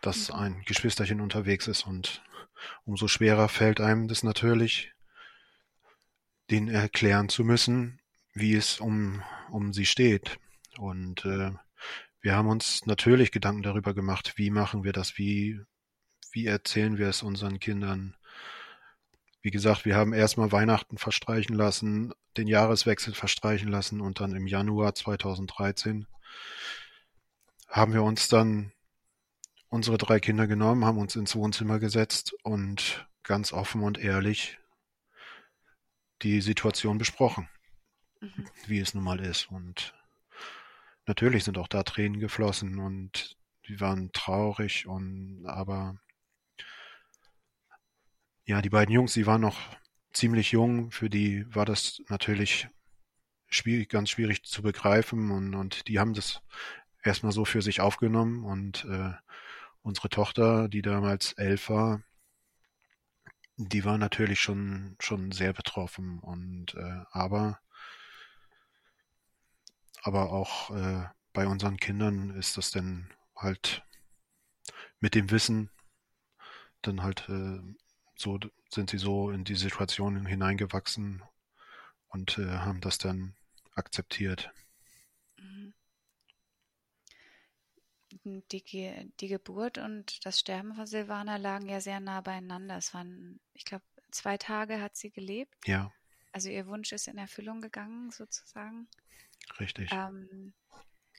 dass 0.01 0.29
mhm. 0.29 0.35
ein 0.35 0.61
Geschwisterchen 0.65 1.19
unterwegs 1.19 1.67
ist 1.67 1.85
und 1.85 2.21
umso 2.85 3.07
schwerer 3.07 3.49
fällt 3.49 3.81
einem 3.81 4.07
das 4.07 4.23
natürlich, 4.23 4.93
den 6.51 6.67
erklären 6.67 7.29
zu 7.29 7.43
müssen, 7.43 7.99
wie 8.33 8.55
es 8.55 8.79
um, 8.79 9.23
um 9.51 9.73
sie 9.73 9.85
steht. 9.85 10.39
Und 10.77 11.25
äh, 11.25 11.51
wir 12.21 12.35
haben 12.35 12.47
uns 12.47 12.85
natürlich 12.85 13.31
Gedanken 13.31 13.63
darüber 13.63 13.93
gemacht, 13.93 14.33
wie 14.35 14.49
machen 14.49 14.83
wir 14.83 14.93
das, 14.93 15.17
wie, 15.17 15.61
wie 16.31 16.47
erzählen 16.47 16.97
wir 16.97 17.07
es 17.07 17.23
unseren 17.23 17.59
Kindern, 17.59 18.15
wie 19.41 19.51
gesagt, 19.51 19.85
wir 19.85 19.95
haben 19.95 20.13
erstmal 20.13 20.51
Weihnachten 20.51 20.97
verstreichen 20.97 21.55
lassen, 21.55 22.13
den 22.35 22.47
Jahreswechsel 22.47 23.13
verstreichen 23.13 23.69
lassen 23.69 24.01
und 24.01 24.19
dann 24.19 24.35
im 24.35 24.47
Januar 24.47 24.95
2013 24.95 26.07
haben 27.69 27.93
wir 27.93 28.03
uns 28.03 28.27
dann 28.27 28.73
unsere 29.69 29.97
drei 29.97 30.19
Kinder 30.19 30.47
genommen, 30.47 30.83
haben 30.83 30.97
uns 30.97 31.15
ins 31.15 31.35
Wohnzimmer 31.35 31.79
gesetzt 31.79 32.33
und 32.43 33.07
ganz 33.23 33.53
offen 33.53 33.81
und 33.81 33.97
ehrlich 33.97 34.58
die 36.21 36.41
Situation 36.41 36.97
besprochen, 36.97 37.49
mhm. 38.21 38.47
wie 38.67 38.79
es 38.79 38.93
nun 38.93 39.03
mal 39.03 39.19
ist. 39.19 39.49
Und 39.49 39.93
natürlich 41.05 41.43
sind 41.43 41.57
auch 41.57 41.67
da 41.67 41.83
Tränen 41.83 42.19
geflossen 42.19 42.79
und 42.79 43.37
die 43.67 43.79
waren 43.79 44.11
traurig 44.11 44.87
und 44.87 45.45
aber 45.45 45.99
ja, 48.45 48.61
die 48.61 48.69
beiden 48.69 48.93
Jungs, 48.93 49.13
die 49.13 49.27
waren 49.27 49.41
noch 49.41 49.59
ziemlich 50.11 50.51
jung, 50.51 50.91
für 50.91 51.09
die 51.09 51.45
war 51.53 51.65
das 51.65 52.01
natürlich 52.09 52.67
schwierig, 53.47 53.89
ganz 53.89 54.09
schwierig 54.09 54.43
zu 54.43 54.63
begreifen 54.63 55.29
und, 55.29 55.53
und 55.53 55.87
die 55.87 55.99
haben 55.99 56.13
das 56.13 56.41
erstmal 57.03 57.31
so 57.31 57.45
für 57.45 57.61
sich 57.61 57.79
aufgenommen 57.79 58.43
und 58.43 58.85
äh, 58.85 59.11
unsere 59.81 60.09
Tochter, 60.09 60.67
die 60.67 60.81
damals 60.81 61.33
elf 61.33 61.69
war, 61.69 62.01
die 63.67 63.83
war 63.83 63.97
natürlich 63.97 64.39
schon 64.39 64.95
schon 64.99 65.33
sehr 65.33 65.51
betroffen 65.51 66.19
und 66.19 66.75
äh, 66.75 67.03
aber 67.11 67.59
aber 70.01 70.31
auch 70.31 70.71
äh, 70.71 71.05
bei 71.33 71.45
unseren 71.45 71.77
Kindern 71.77 72.29
ist 72.31 72.57
das 72.57 72.71
dann 72.71 73.09
halt 73.35 73.83
mit 75.01 75.13
dem 75.13 75.29
Wissen 75.29 75.69
dann 76.81 77.03
halt 77.03 77.27
äh, 77.27 77.59
so 78.15 78.39
sind 78.69 78.89
sie 78.91 78.97
so 78.97 79.29
in 79.29 79.43
die 79.43 79.55
Situation 79.55 80.25
hineingewachsen 80.25 81.21
und 82.07 82.37
äh, 82.37 82.59
haben 82.59 82.79
das 82.79 82.97
dann 82.97 83.35
akzeptiert. 83.75 84.53
Die, 88.25 89.11
die 89.19 89.27
Geburt 89.27 89.77
und 89.77 90.25
das 90.25 90.39
Sterben 90.39 90.75
von 90.75 90.85
Silvana 90.85 91.37
lagen 91.37 91.67
ja 91.67 91.81
sehr 91.81 91.99
nah 91.99 92.21
beieinander. 92.21 92.77
Es 92.77 92.93
waren, 92.93 93.39
ich 93.53 93.65
glaube, 93.65 93.85
zwei 94.11 94.37
Tage 94.37 94.81
hat 94.81 94.95
sie 94.95 95.09
gelebt. 95.09 95.55
Ja. 95.65 95.91
Also 96.31 96.49
ihr 96.49 96.67
Wunsch 96.67 96.91
ist 96.91 97.07
in 97.07 97.17
Erfüllung 97.17 97.61
gegangen, 97.61 98.11
sozusagen. 98.11 98.87
Richtig. 99.59 99.91
Ähm, 99.91 100.53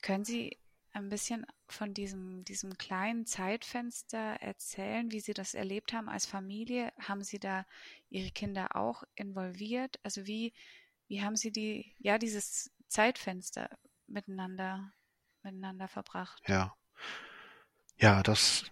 können 0.02 0.24
Sie 0.24 0.58
ein 0.92 1.08
bisschen 1.08 1.46
von 1.68 1.94
diesem, 1.94 2.44
diesem 2.44 2.76
kleinen 2.76 3.26
Zeitfenster 3.26 4.36
erzählen, 4.40 5.10
wie 5.10 5.20
Sie 5.20 5.34
das 5.34 5.54
erlebt 5.54 5.92
haben 5.92 6.08
als 6.08 6.26
Familie? 6.26 6.92
Haben 6.98 7.22
Sie 7.22 7.38
da 7.38 7.64
Ihre 8.08 8.30
Kinder 8.30 8.76
auch 8.76 9.04
involviert? 9.14 10.00
Also 10.02 10.26
wie, 10.26 10.52
wie 11.06 11.22
haben 11.22 11.36
Sie 11.36 11.52
die, 11.52 11.94
ja, 11.98 12.18
dieses 12.18 12.72
Zeitfenster 12.88 13.70
miteinander, 14.06 14.92
miteinander 15.42 15.88
verbracht? 15.88 16.42
Ja. 16.48 16.76
Ja, 17.98 18.22
das 18.22 18.64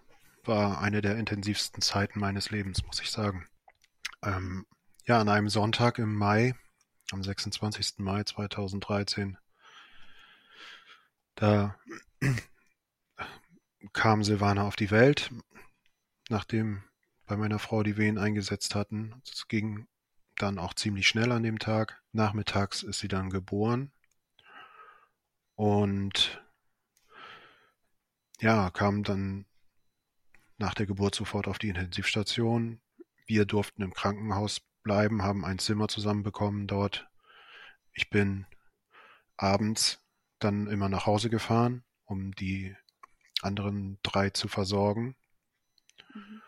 war 0.45 0.81
eine 0.81 1.03
der 1.03 1.17
intensivsten 1.17 1.83
Zeiten 1.83 2.19
meines 2.19 2.51
Lebens, 2.51 2.85
muss 2.85 3.01
ich 3.01 3.11
sagen. 3.11 3.47
Ähm, 4.23 4.67
ja, 5.05 5.21
an 5.21 5.29
einem 5.29 5.49
Sonntag 5.49 5.99
im 5.99 6.15
Mai, 6.15 6.55
am 7.13 7.23
26. 7.23 7.99
Mai 7.99 8.25
2013, 8.25 9.39
da 11.35 11.79
kam 13.93 14.25
Silvana 14.25 14.63
auf 14.63 14.77
die 14.77 14.91
Welt, 14.91 15.31
nachdem 16.29 16.83
bei 17.27 17.37
meiner 17.37 17.59
Frau 17.59 17.83
die 17.83 17.97
Wehen 17.97 18.19
eingesetzt 18.19 18.75
hatten. 18.75 19.23
Es 19.31 19.47
ging 19.49 19.87
dann 20.37 20.59
auch 20.59 20.75
ziemlich 20.75 21.07
schnell 21.07 21.31
an 21.33 21.43
dem 21.43 21.59
Tag. 21.59 22.03
Nachmittags 22.13 22.83
ist 22.83 22.99
sie 23.01 23.09
dann 23.09 23.31
geboren 23.31 23.93
und 25.55 26.43
ja, 28.41 28.71
kam 28.71 29.03
dann 29.03 29.47
nach 30.57 30.75
der 30.75 30.87
Geburt 30.87 31.15
sofort 31.15 31.49
auf 31.49 31.59
die 31.59 31.69
Intensivstation. 31.69 32.81
Wir 33.27 33.45
durften 33.45 33.83
im 33.83 33.95
Krankenhaus 33.95 34.61
bleiben, 34.83 35.23
haben 35.23 35.45
ein 35.45 35.59
Zimmer 35.59 35.89
zusammenbekommen 35.89 36.67
dort. 36.67 37.09
Ich 37.93 38.11
bin 38.11 38.47
abends 39.37 40.03
dann 40.39 40.69
immer 40.69 40.89
nach 40.89 41.07
Hause 41.07 41.31
gefahren, 41.31 41.85
um 42.05 42.33
die 42.33 42.77
anderen 43.43 43.99
drei 44.03 44.31
zu 44.31 44.49
versorgen. 44.49 45.17
Mhm. 46.15 46.43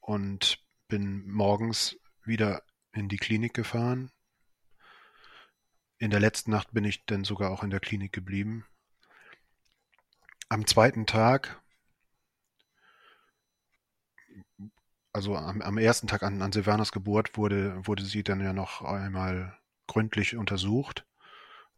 Und 0.00 0.64
bin 0.88 1.28
morgens 1.28 1.98
wieder 2.24 2.62
in 2.92 3.08
die 3.08 3.18
Klinik 3.18 3.54
gefahren. 3.54 4.10
In 5.98 6.10
der 6.10 6.20
letzten 6.20 6.50
Nacht 6.50 6.72
bin 6.72 6.84
ich 6.84 7.04
dann 7.04 7.24
sogar 7.24 7.50
auch 7.50 7.62
in 7.62 7.70
der 7.70 7.80
Klinik 7.80 8.12
geblieben. 8.12 8.64
Am 10.50 10.66
zweiten 10.66 11.06
Tag, 11.06 11.60
also 15.12 15.36
am, 15.36 15.60
am 15.60 15.78
ersten 15.78 16.06
Tag 16.06 16.22
an, 16.22 16.40
an 16.42 16.52
Silvanas 16.52 16.92
Geburt, 16.92 17.36
wurde, 17.36 17.86
wurde 17.86 18.04
sie 18.04 18.22
dann 18.22 18.40
ja 18.40 18.52
noch 18.52 18.82
einmal 18.82 19.58
gründlich 19.86 20.36
untersucht. 20.36 21.04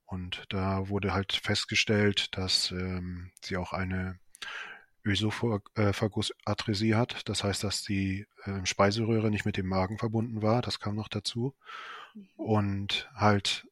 Und 0.07 0.45
da 0.49 0.89
wurde 0.89 1.15
halt 1.15 1.33
festgestellt, 1.33 2.37
dass 2.37 2.71
ähm, 2.73 3.31
sie 3.43 3.57
auch 3.57 3.73
eine 3.73 4.19
Ösophagusatresie 5.05 6.95
hat. 6.95 7.29
Das 7.29 7.45
heißt, 7.45 7.65
dass 7.65 7.83
die 7.83 8.27
äh, 8.45 8.67
Speiseröhre 8.67 9.31
nicht 9.31 9.47
mit 9.47 9.57
dem 9.57 9.67
Magen 9.67 9.99
verbunden 9.99 10.43
war. 10.43 10.63
Das 10.63 10.81
kam 10.81 10.97
noch 10.97 11.09
dazu. 11.09 11.55
Und 12.37 13.09
halt 13.15 13.67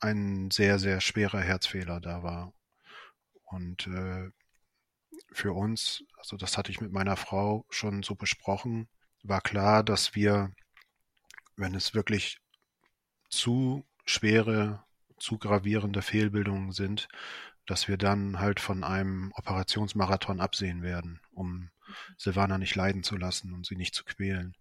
ein 0.00 0.50
sehr, 0.50 0.78
sehr 0.78 1.00
schwerer 1.00 1.40
Herzfehler 1.40 2.00
da 2.00 2.22
war. 2.22 2.52
Und 3.44 3.86
äh, 3.86 4.30
für 5.32 5.52
uns, 5.52 6.04
also 6.18 6.36
das 6.36 6.56
hatte 6.56 6.70
ich 6.70 6.80
mit 6.80 6.92
meiner 6.92 7.16
Frau 7.16 7.64
schon 7.70 8.02
so 8.02 8.14
besprochen, 8.14 8.88
war 9.22 9.40
klar, 9.40 9.82
dass 9.82 10.14
wir, 10.14 10.52
wenn 11.56 11.74
es 11.74 11.94
wirklich 11.94 12.38
zu 13.30 13.84
schwere 14.04 14.84
zu 15.18 15.38
gravierende 15.38 16.02
Fehlbildungen 16.02 16.72
sind, 16.72 17.08
dass 17.66 17.88
wir 17.88 17.96
dann 17.96 18.40
halt 18.40 18.60
von 18.60 18.84
einem 18.84 19.32
Operationsmarathon 19.36 20.40
absehen 20.40 20.82
werden, 20.82 21.20
um 21.32 21.70
Silvana 22.18 22.58
nicht 22.58 22.74
leiden 22.74 23.02
zu 23.02 23.16
lassen 23.16 23.54
und 23.54 23.66
sie 23.66 23.76
nicht 23.76 23.94
zu 23.94 24.04
quälen. 24.04 24.54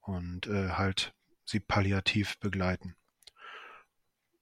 Und 0.00 0.46
äh, 0.46 0.70
halt 0.70 1.12
sie 1.44 1.60
palliativ 1.60 2.38
begleiten. 2.38 2.96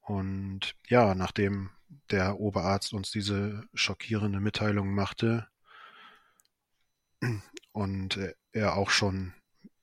Und 0.01 0.75
ja, 0.87 1.15
nachdem 1.15 1.71
der 2.11 2.39
Oberarzt 2.39 2.93
uns 2.93 3.11
diese 3.11 3.65
schockierende 3.75 4.41
Mitteilung 4.41 4.95
machte 4.95 5.47
und 7.73 8.19
er 8.53 8.77
auch 8.77 8.91
schon 8.91 9.35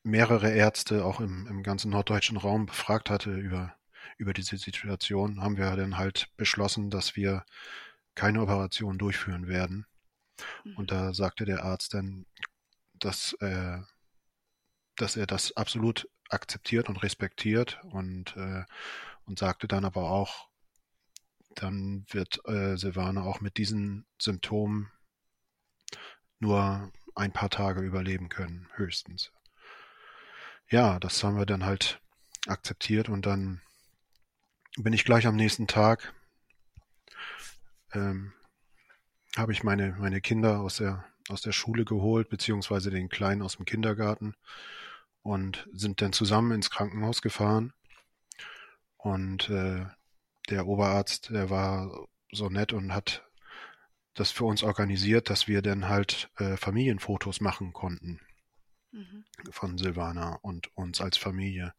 mehrere 0.03 0.51
Ärzte 0.51 1.03
auch 1.03 1.19
im, 1.19 1.47
im 1.47 1.63
ganzen 1.63 1.91
norddeutschen 1.91 2.37
Raum 2.37 2.67
befragt 2.67 3.09
hatte 3.09 3.31
über, 3.31 3.75
über 4.17 4.33
diese 4.33 4.57
Situation, 4.57 5.41
haben 5.41 5.57
wir 5.57 5.75
dann 5.75 5.97
halt 5.97 6.29
beschlossen, 6.37 6.89
dass 6.89 7.15
wir 7.15 7.43
keine 8.13 8.41
Operation 8.41 8.97
durchführen 8.97 9.47
werden. 9.47 9.87
Mhm. 10.63 10.75
Und 10.77 10.91
da 10.91 11.13
sagte 11.13 11.45
der 11.45 11.63
Arzt 11.63 11.93
dann, 11.93 12.25
dass, 12.93 13.33
äh, 13.39 13.79
dass 14.95 15.17
er 15.17 15.25
das 15.25 15.57
absolut 15.57 16.07
akzeptiert 16.29 16.87
und 16.87 17.01
respektiert 17.03 17.79
und, 17.83 18.35
äh, 18.37 18.63
und 19.25 19.39
sagte 19.39 19.67
dann 19.67 19.85
aber 19.85 20.11
auch, 20.11 20.49
dann 21.55 22.05
wird 22.09 22.39
äh, 22.47 22.77
Silvana 22.77 23.23
auch 23.23 23.41
mit 23.41 23.57
diesen 23.57 24.05
Symptomen 24.19 24.91
nur 26.39 26.91
ein 27.15 27.31
paar 27.31 27.49
Tage 27.49 27.81
überleben 27.81 28.29
können, 28.29 28.67
höchstens. 28.75 29.31
Ja, 30.69 30.99
das 30.99 31.23
haben 31.23 31.37
wir 31.37 31.45
dann 31.45 31.65
halt 31.65 32.01
akzeptiert 32.47 33.09
und 33.09 33.25
dann 33.25 33.61
bin 34.77 34.93
ich 34.93 35.05
gleich 35.05 35.25
am 35.25 35.35
nächsten 35.35 35.67
Tag, 35.67 36.13
ähm, 37.93 38.33
habe 39.37 39.53
ich 39.53 39.63
meine, 39.63 39.95
meine 39.99 40.21
Kinder 40.21 40.59
aus 40.59 40.77
der, 40.77 41.05
aus 41.29 41.41
der 41.41 41.53
Schule 41.53 41.85
geholt, 41.85 42.29
beziehungsweise 42.29 42.89
den 42.89 43.09
Kleinen 43.09 43.41
aus 43.41 43.57
dem 43.57 43.65
Kindergarten 43.65 44.35
und 45.21 45.67
sind 45.71 46.01
dann 46.01 46.13
zusammen 46.13 46.51
ins 46.51 46.69
Krankenhaus 46.69 47.21
gefahren. 47.21 47.73
Und 48.97 49.49
äh, 49.49 49.85
der 50.45 50.67
Oberarzt, 50.67 51.29
der 51.29 51.49
war 51.49 52.07
so 52.31 52.49
nett 52.49 52.73
und 52.73 52.93
hat 52.93 53.23
das 54.13 54.31
für 54.31 54.45
uns 54.45 54.63
organisiert, 54.63 55.29
dass 55.29 55.47
wir 55.47 55.61
dann 55.61 55.89
halt 55.89 56.29
äh, 56.37 56.57
Familienfotos 56.57 57.41
machen 57.41 57.73
konnten 57.73 58.21
mhm. 58.91 59.25
von 59.51 59.77
Silvana 59.77 60.39
und 60.41 60.75
uns 60.75 61.01
als 61.01 61.17
Familie 61.17 61.73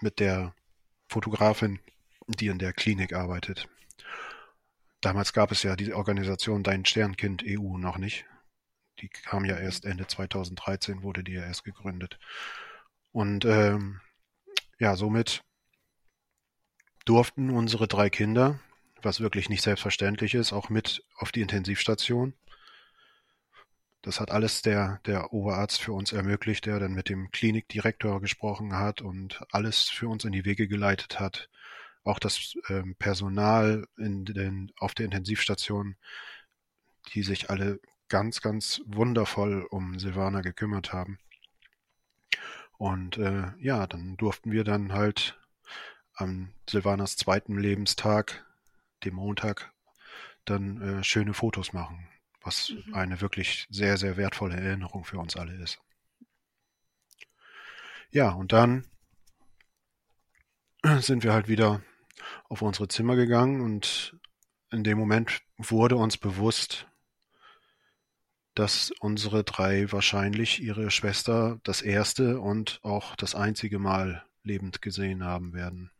mit 0.00 0.20
der 0.20 0.54
Fotografin, 1.08 1.80
die 2.26 2.48
in 2.48 2.58
der 2.58 2.72
Klinik 2.72 3.14
arbeitet. 3.14 3.68
Damals 5.00 5.32
gab 5.32 5.50
es 5.50 5.62
ja 5.62 5.76
die 5.76 5.92
Organisation 5.92 6.62
Dein 6.62 6.84
Sternkind 6.84 7.44
EU 7.46 7.76
noch 7.76 7.98
nicht. 7.98 8.26
Die 9.00 9.08
kam 9.08 9.44
ja 9.44 9.58
erst 9.58 9.84
Ende 9.84 10.06
2013, 10.06 11.02
wurde 11.02 11.24
die 11.24 11.32
ja 11.32 11.42
erst 11.42 11.64
gegründet. 11.64 12.18
Und 13.12 13.44
ähm, 13.44 14.00
ja, 14.78 14.96
somit 14.96 15.42
durften 17.04 17.50
unsere 17.50 17.88
drei 17.88 18.10
Kinder, 18.10 18.60
was 19.02 19.20
wirklich 19.20 19.48
nicht 19.48 19.62
selbstverständlich 19.62 20.34
ist, 20.34 20.52
auch 20.52 20.68
mit 20.70 21.04
auf 21.16 21.32
die 21.32 21.42
Intensivstation. 21.42 22.34
Das 24.02 24.20
hat 24.20 24.30
alles 24.30 24.62
der, 24.62 25.00
der 25.06 25.32
Oberarzt 25.32 25.80
für 25.80 25.92
uns 25.92 26.12
ermöglicht, 26.12 26.66
der 26.66 26.78
dann 26.78 26.92
mit 26.92 27.08
dem 27.08 27.30
Klinikdirektor 27.30 28.20
gesprochen 28.20 28.76
hat 28.76 29.00
und 29.00 29.42
alles 29.50 29.88
für 29.88 30.08
uns 30.08 30.24
in 30.24 30.32
die 30.32 30.44
Wege 30.44 30.68
geleitet 30.68 31.20
hat. 31.20 31.48
Auch 32.04 32.18
das 32.18 32.54
ähm, 32.68 32.96
Personal 32.98 33.86
in 33.96 34.26
den, 34.26 34.72
auf 34.76 34.94
der 34.94 35.06
Intensivstation, 35.06 35.96
die 37.14 37.22
sich 37.22 37.48
alle 37.48 37.80
ganz, 38.08 38.42
ganz 38.42 38.82
wundervoll 38.84 39.66
um 39.70 39.98
Silvana 39.98 40.42
gekümmert 40.42 40.92
haben. 40.92 41.18
Und 42.76 43.16
äh, 43.16 43.52
ja, 43.58 43.86
dann 43.86 44.18
durften 44.18 44.52
wir 44.52 44.64
dann 44.64 44.92
halt 44.92 45.38
am 46.14 46.52
Silvanas 46.68 47.16
zweiten 47.16 47.58
Lebenstag, 47.58 48.44
dem 49.04 49.14
Montag, 49.14 49.72
dann 50.44 50.80
äh, 50.80 51.04
schöne 51.04 51.34
Fotos 51.34 51.72
machen, 51.72 52.08
was 52.42 52.70
mhm. 52.70 52.94
eine 52.94 53.20
wirklich 53.20 53.66
sehr, 53.70 53.96
sehr 53.96 54.16
wertvolle 54.16 54.56
Erinnerung 54.56 55.04
für 55.04 55.18
uns 55.18 55.36
alle 55.36 55.54
ist. 55.54 55.80
Ja, 58.10 58.30
und 58.30 58.52
dann 58.52 58.84
sind 61.00 61.24
wir 61.24 61.32
halt 61.32 61.48
wieder 61.48 61.82
auf 62.48 62.62
unsere 62.62 62.88
Zimmer 62.88 63.16
gegangen 63.16 63.60
und 63.60 64.16
in 64.70 64.84
dem 64.84 64.98
Moment 64.98 65.42
wurde 65.56 65.96
uns 65.96 66.16
bewusst, 66.16 66.86
dass 68.54 68.92
unsere 69.00 69.42
drei 69.42 69.90
wahrscheinlich 69.90 70.62
ihre 70.62 70.90
Schwester 70.90 71.58
das 71.64 71.82
erste 71.82 72.40
und 72.40 72.78
auch 72.82 73.16
das 73.16 73.34
einzige 73.34 73.78
Mal 73.78 74.24
lebend 74.42 74.80
gesehen 74.80 75.24
haben 75.24 75.52
werden. 75.52 75.90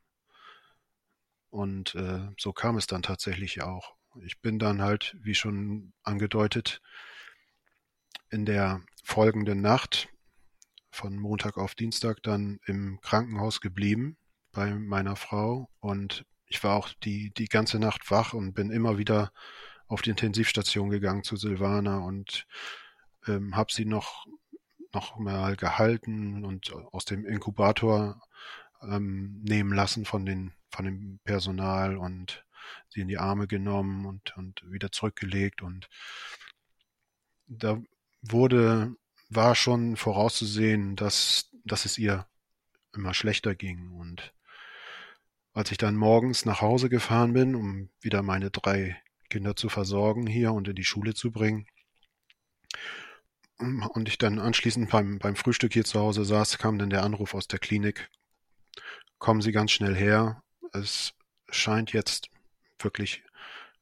Und 1.54 1.94
äh, 1.94 2.26
so 2.36 2.52
kam 2.52 2.76
es 2.76 2.88
dann 2.88 3.02
tatsächlich 3.02 3.62
auch. 3.62 3.94
Ich 4.24 4.40
bin 4.40 4.58
dann 4.58 4.82
halt, 4.82 5.16
wie 5.22 5.36
schon 5.36 5.92
angedeutet, 6.02 6.82
in 8.28 8.44
der 8.44 8.82
folgenden 9.04 9.60
Nacht 9.60 10.08
von 10.90 11.16
Montag 11.16 11.56
auf 11.56 11.76
Dienstag 11.76 12.24
dann 12.24 12.58
im 12.66 12.98
Krankenhaus 13.02 13.60
geblieben 13.60 14.16
bei 14.50 14.74
meiner 14.74 15.14
Frau 15.14 15.70
und 15.78 16.26
ich 16.46 16.64
war 16.64 16.74
auch 16.74 16.88
die, 17.04 17.32
die 17.34 17.46
ganze 17.46 17.78
Nacht 17.78 18.10
wach 18.10 18.34
und 18.34 18.54
bin 18.54 18.72
immer 18.72 18.98
wieder 18.98 19.30
auf 19.86 20.02
die 20.02 20.10
Intensivstation 20.10 20.90
gegangen 20.90 21.22
zu 21.22 21.36
Silvana 21.36 21.98
und 21.98 22.48
ähm, 23.28 23.54
habe 23.54 23.72
sie 23.72 23.84
noch, 23.84 24.26
noch 24.92 25.20
mal 25.20 25.54
gehalten 25.54 26.44
und 26.44 26.72
aus 26.90 27.04
dem 27.04 27.24
Inkubator 27.24 28.20
ähm, 28.82 29.40
nehmen 29.44 29.72
lassen 29.72 30.04
von, 30.04 30.26
den, 30.26 30.52
von 30.74 30.84
dem 30.84 31.20
Personal 31.24 31.96
und 31.96 32.44
sie 32.88 33.00
in 33.00 33.08
die 33.08 33.18
Arme 33.18 33.46
genommen 33.46 34.06
und, 34.06 34.36
und 34.36 34.62
wieder 34.70 34.90
zurückgelegt. 34.92 35.62
Und 35.62 35.88
da 37.46 37.80
wurde, 38.22 38.96
war 39.28 39.54
schon 39.54 39.96
vorauszusehen, 39.96 40.96
dass, 40.96 41.50
dass 41.64 41.84
es 41.84 41.98
ihr 41.98 42.26
immer 42.92 43.14
schlechter 43.14 43.54
ging. 43.54 43.90
Und 43.92 44.32
als 45.52 45.70
ich 45.70 45.78
dann 45.78 45.96
morgens 45.96 46.44
nach 46.44 46.60
Hause 46.60 46.88
gefahren 46.88 47.32
bin, 47.32 47.54
um 47.54 47.90
wieder 48.00 48.22
meine 48.22 48.50
drei 48.50 49.00
Kinder 49.30 49.56
zu 49.56 49.68
versorgen 49.68 50.26
hier 50.26 50.52
und 50.52 50.68
in 50.68 50.74
die 50.74 50.84
Schule 50.84 51.14
zu 51.14 51.30
bringen, 51.30 51.66
und 53.58 54.08
ich 54.08 54.18
dann 54.18 54.40
anschließend 54.40 54.90
beim, 54.90 55.18
beim 55.18 55.36
Frühstück 55.36 55.72
hier 55.72 55.84
zu 55.84 56.00
Hause 56.00 56.24
saß, 56.24 56.58
kam 56.58 56.78
dann 56.78 56.90
der 56.90 57.04
Anruf 57.04 57.34
aus 57.34 57.46
der 57.46 57.60
Klinik. 57.60 58.10
Kommen 59.18 59.40
Sie 59.40 59.52
ganz 59.52 59.70
schnell 59.70 59.94
her. 59.94 60.43
Es 60.74 61.14
scheint 61.48 61.92
jetzt 61.92 62.28
wirklich 62.78 63.22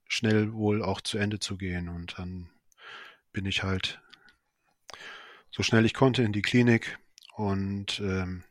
schnell 0.06 0.52
wohl 0.52 0.82
auch 0.82 1.00
zu 1.00 1.18
Ende 1.18 1.40
zu 1.40 1.56
gehen. 1.56 1.88
Und 1.88 2.18
dann 2.18 2.50
bin 3.32 3.46
ich 3.46 3.62
halt 3.62 4.00
so 5.52 5.62
schnell 5.62 5.84
ich 5.84 5.94
konnte 5.94 6.22
in 6.22 6.32
die 6.32 6.42
Klinik 6.42 6.98
und 7.36 8.00
ähm, 8.00 8.42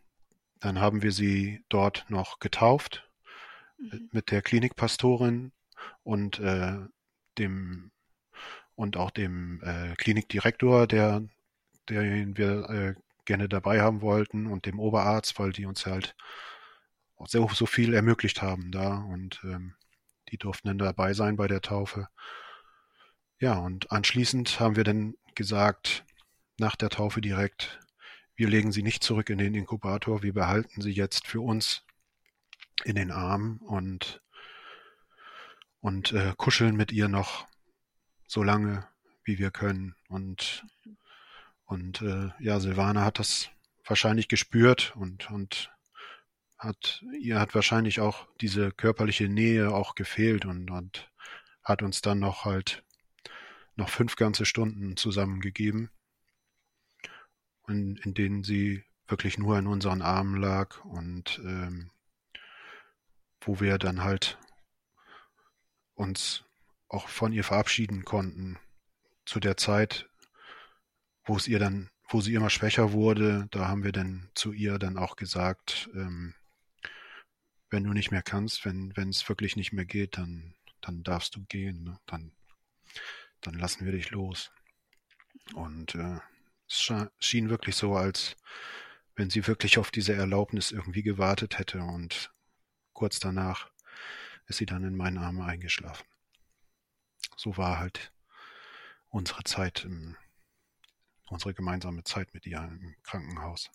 dann 0.60 0.80
haben 0.80 1.02
wir 1.02 1.12
sie 1.12 1.64
dort 1.68 2.06
noch 2.10 2.40
getauft 2.40 3.10
mhm. 3.80 4.10
mit 4.12 4.30
der 4.32 4.42
Klinikpastorin 4.44 5.52
und 6.04 6.40
äh, 6.40 6.78
dem 7.40 7.92
und 8.76 8.98
auch 8.98 9.10
dem 9.10 9.62
äh, 9.64 9.96
Klinikdirektor, 9.96 10.88
der 10.88 11.24
den 11.90 12.38
wir 12.38 12.70
äh, 12.70 12.96
gerne 13.26 13.50
dabei 13.50 13.82
haben 13.82 14.02
wollten 14.02 14.46
und 14.48 14.66
dem 14.66 14.80
Oberarzt, 14.80 15.38
weil 15.40 15.52
die 15.52 15.66
uns 15.66 15.86
halt 15.86 16.16
so, 17.28 17.48
so 17.50 17.66
viel 17.66 17.94
ermöglicht 17.94 18.42
haben 18.42 18.72
da 18.72 18.98
und 18.98 19.42
ähm, 19.44 19.76
die 20.30 20.38
durften 20.38 20.70
dann 20.70 20.78
dabei 20.78 21.14
sein 21.14 21.36
bei 21.36 21.48
der 21.48 21.62
Taufe. 21.62 22.08
Ja, 23.40 23.58
und 23.58 23.92
anschließend 23.92 24.60
haben 24.60 24.76
wir 24.76 24.84
dann 24.84 25.16
gesagt, 25.36 26.06
nach 26.58 26.76
der 26.76 26.90
Taufe 26.90 27.22
direkt, 27.22 27.80
wir 28.36 28.48
legen 28.48 28.72
sie 28.72 28.84
nicht 28.84 29.04
zurück 29.04 29.30
in 29.30 29.40
den 29.40 29.56
Inkubator, 29.56 30.24
wir 30.24 30.34
behalten 30.34 30.82
sie 30.82 30.92
jetzt 30.92 31.28
für 31.28 31.42
uns 31.42 31.84
in 32.84 32.96
den 32.96 33.12
Arm 33.12 33.58
und, 33.66 34.22
und 35.80 36.14
äh, 36.14 36.34
kuscheln 36.38 36.76
mit 36.76 36.92
ihr 36.92 37.08
noch 37.08 37.48
so 38.28 38.44
lange, 38.44 38.88
wie 39.24 39.40
wir 39.40 39.52
können. 39.52 39.96
Und, 40.08 40.66
und 41.66 42.02
äh, 42.02 42.30
ja, 42.40 42.60
Silvana 42.60 43.04
hat 43.04 43.20
das 43.20 43.50
wahrscheinlich 43.86 44.28
gespürt 44.28 44.96
und, 44.96 45.30
und 45.32 45.72
hat, 46.62 47.04
ihr 47.20 47.40
hat 47.40 47.56
wahrscheinlich 47.56 48.00
auch 48.00 48.28
diese 48.40 48.72
körperliche 48.72 49.28
Nähe 49.28 49.74
auch 49.74 49.96
gefehlt 49.96 50.46
und, 50.46 50.70
und 50.72 51.12
hat 51.64 51.82
uns 51.82 52.02
dann 52.02 52.20
noch 52.20 52.46
halt 52.46 52.84
noch 53.76 53.90
fünf 53.90 54.16
ganze 54.16 54.46
Stunden 54.46 54.98
zusammengegeben, 54.98 55.90
in, 57.68 57.96
in 57.98 58.14
denen 58.14 58.44
sie 58.44 58.84
wirklich 59.08 59.38
nur 59.38 59.58
in 59.58 59.68
unseren 59.68 60.02
Armen 60.02 60.40
lag 60.40 60.84
und 60.86 61.40
ähm, 61.44 61.92
wo 63.42 63.60
wir 63.60 63.78
dann 63.78 64.04
halt 64.04 64.38
uns 65.96 66.44
auch 66.88 67.08
von 67.08 67.34
ihr 67.34 67.44
verabschieden 67.44 68.06
konnten. 68.06 68.60
Zu 69.26 69.40
der 69.40 69.58
Zeit 69.58 70.10
wo 71.26 71.38
es 71.38 71.48
ihr 71.48 71.60
dann, 71.60 71.90
wo 72.10 72.22
sie 72.22 72.34
immer 72.34 72.50
schwächer 72.50 72.92
wurde, 72.92 73.48
da 73.52 73.68
haben 73.68 73.84
wir 73.84 73.92
dann 73.92 74.30
zu 74.36 74.52
ihr 74.52 74.80
dann 74.80 74.98
auch 74.98 75.16
gesagt, 75.16 75.90
ähm, 75.94 76.34
wenn 77.72 77.84
du 77.84 77.94
nicht 77.94 78.12
mehr 78.12 78.22
kannst, 78.22 78.66
wenn 78.66 78.92
es 79.10 79.28
wirklich 79.28 79.56
nicht 79.56 79.74
mehr 79.74 79.86
geht, 79.86 80.18
dann 80.18 80.54
dann 80.82 81.04
darfst 81.04 81.36
du 81.36 81.46
gehen, 81.46 81.84
ne? 81.84 82.00
dann 82.06 82.32
dann 83.42 83.56
lassen 83.56 83.86
wir 83.86 83.92
dich 83.92 84.12
los. 84.12 84.52
Und 85.54 85.96
äh, 85.96 86.20
es 86.68 86.94
schien 87.20 87.50
wirklich 87.50 87.76
so, 87.76 87.96
als 87.96 88.36
wenn 89.16 89.30
sie 89.30 89.48
wirklich 89.48 89.78
auf 89.78 89.92
diese 89.92 90.14
Erlaubnis 90.14 90.72
irgendwie 90.72 91.04
gewartet 91.04 91.58
hätte 91.58 91.82
und 91.82 92.32
kurz 92.94 93.20
danach 93.20 93.72
ist 94.48 94.58
sie 94.58 94.66
dann 94.66 94.84
in 94.84 94.96
meinen 94.96 95.18
Arme 95.18 95.46
eingeschlafen. 95.46 96.06
So 97.36 97.58
war 97.58 97.80
halt 97.80 98.14
unsere 99.10 99.44
Zeit, 99.44 99.88
unsere 101.28 101.54
gemeinsame 101.54 102.04
Zeit 102.04 102.34
mit 102.34 102.46
ihr 102.46 102.60
im 102.60 102.96
Krankenhaus. 103.04 103.70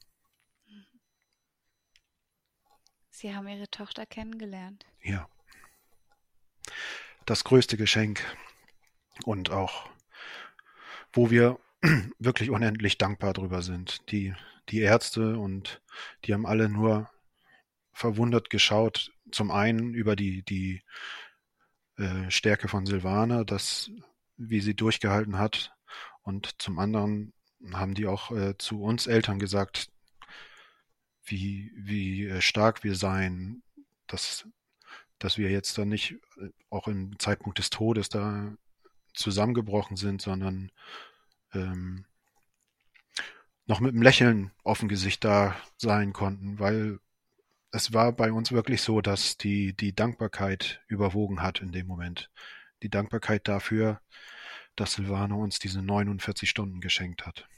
Sie 3.17 3.35
haben 3.35 3.49
Ihre 3.49 3.71
Tochter 3.71 4.05
kennengelernt. 4.05 4.85
Ja. 5.03 5.27
Das 7.25 7.45
größte 7.45 7.79
Geschenk 7.79 8.23
und 9.25 9.49
auch, 9.49 9.89
wo 11.15 11.31
wir 11.31 11.59
wirklich 12.19 12.51
unendlich 12.51 12.99
dankbar 12.99 13.33
drüber 13.33 13.63
sind. 13.63 14.11
Die, 14.11 14.35
die 14.69 14.81
Ärzte 14.81 15.39
und 15.39 15.81
die 16.27 16.35
haben 16.35 16.45
alle 16.45 16.69
nur 16.69 17.11
verwundert 17.95 18.51
geschaut. 18.51 19.11
Zum 19.33 19.51
einen 19.51 19.95
über 19.95 20.15
die, 20.15 20.43
die 20.43 20.83
äh, 21.97 22.31
Stärke 22.31 22.69
von 22.69 22.85
Silvana, 22.85 23.45
dass, 23.45 23.91
wie 24.37 24.61
sie 24.61 24.75
durchgehalten 24.75 25.39
hat. 25.39 25.75
Und 26.21 26.61
zum 26.61 26.79
anderen 26.79 27.33
haben 27.73 27.95
die 27.95 28.07
auch 28.07 28.31
äh, 28.31 28.59
zu 28.59 28.83
uns 28.83 29.07
Eltern 29.07 29.39
gesagt, 29.39 29.91
wie, 31.27 31.73
wie 31.77 32.27
äh, 32.27 32.41
stark 32.41 32.85
wir 32.85 32.95
seien, 32.95 33.63
dass, 34.07 34.49
dass 35.19 35.39
wir 35.39 35.51
jetzt 35.51 35.77
dann 35.79 35.89
nicht 35.89 36.13
äh, 36.41 36.49
auch 36.71 36.89
im 36.89 37.19
Zeitpunkt 37.19 37.59
des 37.59 37.71
Todes 37.71 38.09
da 38.09 38.53
zusammengebrochen 39.15 39.97
sind, 39.97 40.23
sondern 40.23 40.71
ähm, 41.53 42.05
noch 43.67 43.81
mit 43.81 43.93
einem 43.93 44.03
Lächeln 44.03 44.53
auf 44.63 44.81
dem 44.81 44.89
Gesicht 44.89 45.25
da 45.25 45.57
sein 45.77 46.13
konnten, 46.13 46.59
weil 46.59 47.01
es 47.73 47.93
war 47.93 48.13
bei 48.13 48.33
uns 48.33 48.53
wirklich 48.53 48.81
so, 48.81 49.01
dass 49.01 49.37
die, 49.37 49.75
die 49.75 49.95
Dankbarkeit 49.95 50.83
überwogen 50.87 51.43
hat 51.43 51.61
in 51.61 51.73
dem 51.73 51.87
Moment. 51.87 52.31
Die 52.83 52.89
Dankbarkeit 52.89 53.49
dafür, 53.49 54.01
dass 54.77 54.95
Silvana 54.95 55.35
uns 55.35 55.59
diese 55.59 55.83
49 55.83 56.49
Stunden 56.49 56.81
geschenkt 56.81 57.27
hat. 57.27 57.49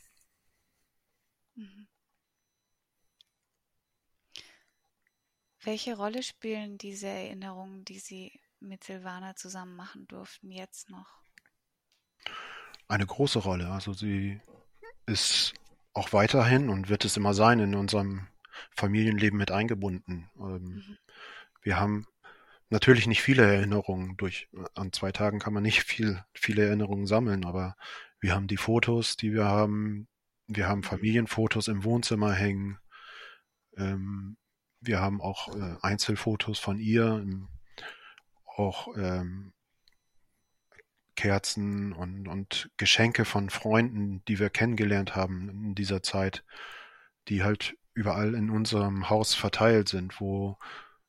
Welche 5.68 5.98
Rolle 5.98 6.22
spielen 6.22 6.78
diese 6.78 7.09
Erinnerungen, 7.09 7.85
die 7.85 7.98
Sie 7.98 8.33
mit 8.59 8.85
Silvana 8.85 9.37
zusammen 9.37 9.76
machen 9.76 10.09
durften, 10.09 10.50
jetzt 10.50 10.88
noch? 10.88 11.20
Eine 12.88 13.04
große 13.04 13.40
Rolle. 13.40 13.68
Also 13.68 13.92
sie 13.92 14.40
ist 15.04 15.52
auch 15.92 16.14
weiterhin 16.14 16.70
und 16.70 16.88
wird 16.88 17.04
es 17.04 17.18
immer 17.18 17.35
sein 17.35 17.61
in 17.61 17.74
unserem 17.74 18.28
Familienleben 18.74 19.38
mit 19.38 19.50
eingebunden. 19.50 20.31
Ähm, 20.38 20.62
mhm. 20.62 20.98
Wir 21.61 21.78
haben 21.78 22.07
natürlich 22.70 23.07
nicht 23.07 23.20
viele 23.20 23.42
Erinnerungen 23.42 24.16
durch, 24.16 24.48
an 24.74 24.90
zwei 24.94 25.12
Tagen 25.12 25.38
kann 25.38 25.52
man 25.52 25.64
nicht 25.64 25.83
viel, 25.83 26.24
viele 26.33 26.64
Erinnerungen 26.64 27.07
sammeln, 27.07 27.44
aber 27.44 27.76
wir 28.20 28.35
haben 28.35 28.46
die 28.46 28.57
Fotos, 28.57 29.18
die 29.18 29.35
wir 29.35 29.44
haben. 29.44 30.09
Wir 30.46 30.66
haben 30.66 30.78
mhm. 30.78 30.85
Familienfotos 30.85 31.68
im 31.68 31.85
Wohnzimmer 31.85 32.33
hängen. 32.33 32.78
Ähm, 33.76 34.38
wir 34.81 35.01
haben 35.01 35.21
auch 35.21 35.49
äh, 35.55 35.77
Einzelfotos 35.83 36.59
von 36.59 36.79
ihr, 36.79 37.25
auch 38.45 38.97
ähm, 38.97 39.53
Kerzen 41.19 41.93
und, 41.93 42.29
und 42.29 42.71
Geschenke 42.77 43.25
von 43.25 43.51
Freunden, 43.51 44.25
die 44.27 44.38
wir 44.38 44.51
kennengelernt 44.51 45.17
haben 45.17 45.49
in 45.49 45.75
dieser 45.75 46.03
Zeit, 46.03 46.45
die 47.29 47.43
halt 47.43 47.77
überall 47.93 48.35
in 48.35 48.51
unserem 48.51 49.11
Haus 49.11 49.35
verteilt 49.35 49.88
sind, 49.88 50.21
wo 50.21 50.59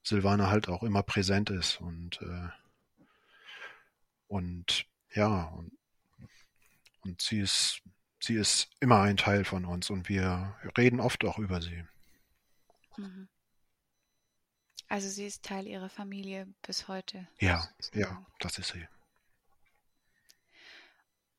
Silvana 0.02 0.50
halt 0.50 0.68
auch 0.68 0.82
immer 0.82 1.04
präsent 1.04 1.52
ist 1.52 1.80
und 1.80 2.20
äh, 2.24 2.50
und 4.28 4.88
ja 5.14 5.44
und, 5.44 5.72
und 7.02 7.22
sie 7.22 7.40
ist 7.40 7.84
sie 8.20 8.36
ist 8.36 8.70
immer 8.80 9.02
ein 9.02 9.18
Teil 9.18 9.46
von 9.46 9.66
uns 9.66 9.92
und 9.92 10.10
wir 10.10 10.56
reden 10.78 11.00
oft 11.00 11.24
auch 11.26 11.38
über 11.38 11.62
sie. 11.62 11.84
Mhm. 12.98 13.30
Also 14.90 15.08
sie 15.08 15.28
ist 15.28 15.44
Teil 15.44 15.68
ihrer 15.68 15.90
Familie 15.90 16.48
bis 16.64 16.88
heute. 16.88 17.28
Ja, 17.40 17.70
sozusagen. 17.80 18.16
ja, 18.16 18.26
das 18.40 18.58
ist 18.58 18.74
sie. 18.74 18.88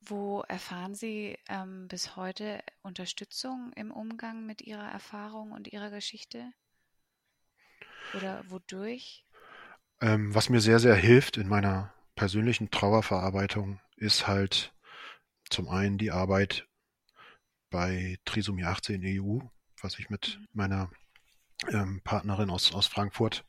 Wo 0.03 0.43
erfahren 0.43 0.95
Sie 0.95 1.37
ähm, 1.49 1.89
bis 1.89 2.17
heute 2.17 2.63
Unterstützung 2.83 3.73
im 3.75 3.91
Umgang 3.91 4.47
mit 4.47 4.63
Ihrer 4.63 4.89
Erfahrung 4.91 5.53
und 5.53 5.69
Ihrer 5.69 5.91
Geschichte? 5.91 6.53
Oder 8.15 8.43
wodurch? 8.49 9.27
Ähm, 10.01 10.35
was 10.35 10.49
mir 10.49 10.61
sehr, 10.61 10.79
sehr 10.79 10.95
hilft 10.95 11.37
in 11.37 11.49
meiner 11.49 11.93
persönlichen 12.15 12.71
Trauerverarbeitung, 12.71 13.81
ist 13.97 14.27
halt 14.27 14.73
zum 15.51 15.69
einen 15.69 15.99
die 15.99 16.13
Arbeit 16.13 16.67
bei 17.69 18.19
Trisomie 18.25 18.65
18 18.65 19.03
EU, 19.05 19.41
was 19.83 19.99
ich 19.99 20.09
mit 20.09 20.39
mhm. 20.39 20.49
meiner 20.53 20.91
ähm, 21.69 22.01
Partnerin 22.05 22.51
aus, 22.51 22.73
aus 22.75 22.87
Frankfurt 22.87 23.45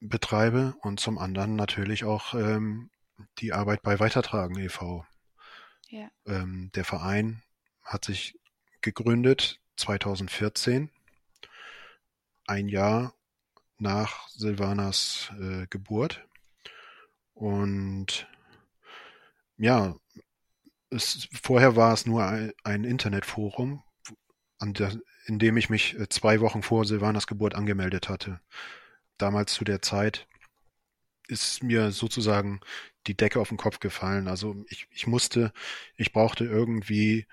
betreibe 0.00 0.74
und 0.82 1.00
zum 1.00 1.18
anderen 1.18 1.56
natürlich 1.56 2.04
auch 2.04 2.34
ähm, 2.34 2.90
die 3.38 3.52
Arbeit 3.52 3.82
bei 3.82 3.98
Weitertragen 3.98 4.58
e.V. 4.58 5.04
Ja. 5.88 6.10
Ähm, 6.26 6.70
der 6.74 6.84
Verein 6.84 7.42
hat 7.82 8.04
sich 8.04 8.38
gegründet 8.80 9.60
2014, 9.76 10.90
ein 12.46 12.68
Jahr 12.68 13.14
nach 13.78 14.28
Silvanas 14.28 15.30
äh, 15.40 15.66
Geburt. 15.68 16.26
Und 17.34 18.28
ja, 19.56 19.96
es, 20.90 21.28
vorher 21.32 21.76
war 21.76 21.92
es 21.92 22.06
nur 22.06 22.24
ein, 22.24 22.52
ein 22.64 22.84
Internetforum, 22.84 23.82
der, 24.60 24.96
in 25.26 25.38
dem 25.38 25.56
ich 25.56 25.68
mich 25.68 25.98
äh, 25.98 26.08
zwei 26.08 26.40
Wochen 26.40 26.62
vor 26.62 26.84
Silvanas 26.84 27.26
Geburt 27.26 27.54
angemeldet 27.54 28.08
hatte. 28.08 28.40
Damals 29.18 29.52
zu 29.54 29.64
der 29.64 29.82
Zeit 29.82 30.26
ist 31.28 31.62
mir 31.62 31.90
sozusagen 31.90 32.60
die 33.06 33.16
Decke 33.16 33.40
auf 33.40 33.48
den 33.48 33.58
Kopf 33.58 33.80
gefallen. 33.80 34.28
Also 34.28 34.64
ich, 34.68 34.86
ich 34.90 35.06
musste, 35.06 35.52
ich 35.96 36.12
brauchte 36.12 36.44
irgendwie 36.44 37.26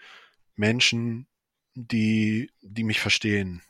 Menschen, 0.55 1.27
die, 1.75 2.51
die 2.61 2.83
mich 2.83 2.99
verstehen. 2.99 3.61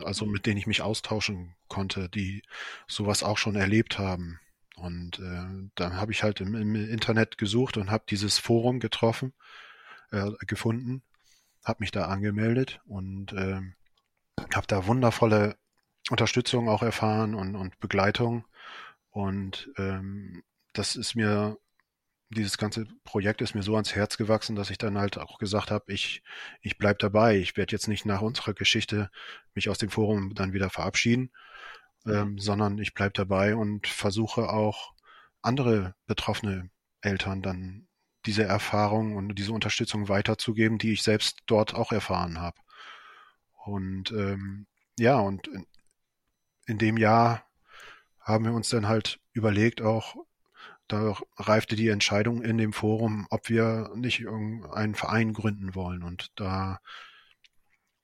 Also 0.00 0.26
mit 0.26 0.46
denen 0.46 0.58
ich 0.58 0.66
mich 0.66 0.82
austauschen 0.82 1.54
konnte, 1.68 2.08
die 2.08 2.42
sowas 2.86 3.22
auch 3.22 3.38
schon 3.38 3.56
erlebt 3.56 3.98
haben. 3.98 4.38
Und 4.76 5.18
äh, 5.18 5.68
dann 5.74 5.96
habe 5.96 6.12
ich 6.12 6.22
halt 6.22 6.40
im, 6.40 6.54
im, 6.54 6.74
Internet 6.74 7.36
gesucht 7.36 7.76
und 7.76 7.90
habe 7.90 8.04
dieses 8.08 8.38
Forum 8.38 8.80
getroffen, 8.80 9.34
äh, 10.12 10.30
gefunden, 10.46 11.02
habe 11.68 11.78
mich 11.80 11.90
da 11.90 12.06
angemeldet 12.06 12.80
und 12.86 13.32
äh, 13.32 13.60
habe 14.54 14.66
da 14.66 14.86
wundervolle 14.86 15.56
Unterstützung 16.10 16.68
auch 16.68 16.82
erfahren 16.82 17.34
und, 17.34 17.54
und 17.54 17.78
Begleitung 17.80 18.44
und 19.10 19.70
ähm, 19.76 20.44
das 20.72 20.94
ist 20.94 21.16
mir, 21.16 21.58
dieses 22.30 22.56
ganze 22.56 22.86
Projekt 23.02 23.42
ist 23.42 23.54
mir 23.54 23.64
so 23.64 23.74
ans 23.74 23.96
Herz 23.96 24.16
gewachsen, 24.16 24.54
dass 24.54 24.70
ich 24.70 24.78
dann 24.78 24.96
halt 24.96 25.18
auch 25.18 25.38
gesagt 25.38 25.72
habe, 25.72 25.92
ich, 25.92 26.22
ich 26.60 26.78
bleib 26.78 27.00
dabei. 27.00 27.36
Ich 27.38 27.56
werde 27.56 27.72
jetzt 27.72 27.88
nicht 27.88 28.06
nach 28.06 28.20
unserer 28.20 28.54
Geschichte 28.54 29.10
mich 29.54 29.68
aus 29.70 29.78
dem 29.78 29.90
Forum 29.90 30.34
dann 30.36 30.52
wieder 30.52 30.70
verabschieden, 30.70 31.32
ähm, 32.06 32.38
sondern 32.38 32.78
ich 32.78 32.94
bleib 32.94 33.14
dabei 33.14 33.56
und 33.56 33.88
versuche 33.88 34.50
auch 34.50 34.94
andere 35.42 35.96
betroffene 36.06 36.70
Eltern 37.00 37.42
dann 37.42 37.87
diese 38.28 38.44
Erfahrung 38.44 39.16
und 39.16 39.36
diese 39.36 39.52
Unterstützung 39.52 40.10
weiterzugeben, 40.10 40.76
die 40.76 40.92
ich 40.92 41.02
selbst 41.02 41.38
dort 41.46 41.74
auch 41.74 41.92
erfahren 41.92 42.38
habe. 42.38 42.60
Und 43.64 44.10
ähm, 44.12 44.66
ja, 44.98 45.18
und 45.18 45.48
in, 45.48 45.66
in 46.66 46.76
dem 46.76 46.98
Jahr 46.98 47.42
haben 48.20 48.44
wir 48.44 48.52
uns 48.52 48.68
dann 48.68 48.86
halt 48.86 49.18
überlegt, 49.32 49.80
auch 49.80 50.14
da 50.88 51.16
reifte 51.38 51.74
die 51.74 51.88
Entscheidung 51.88 52.42
in 52.42 52.58
dem 52.58 52.74
Forum, 52.74 53.26
ob 53.30 53.48
wir 53.48 53.92
nicht 53.94 54.26
einen 54.28 54.94
Verein 54.94 55.32
gründen 55.32 55.74
wollen 55.74 56.02
und 56.02 56.30
da 56.34 56.80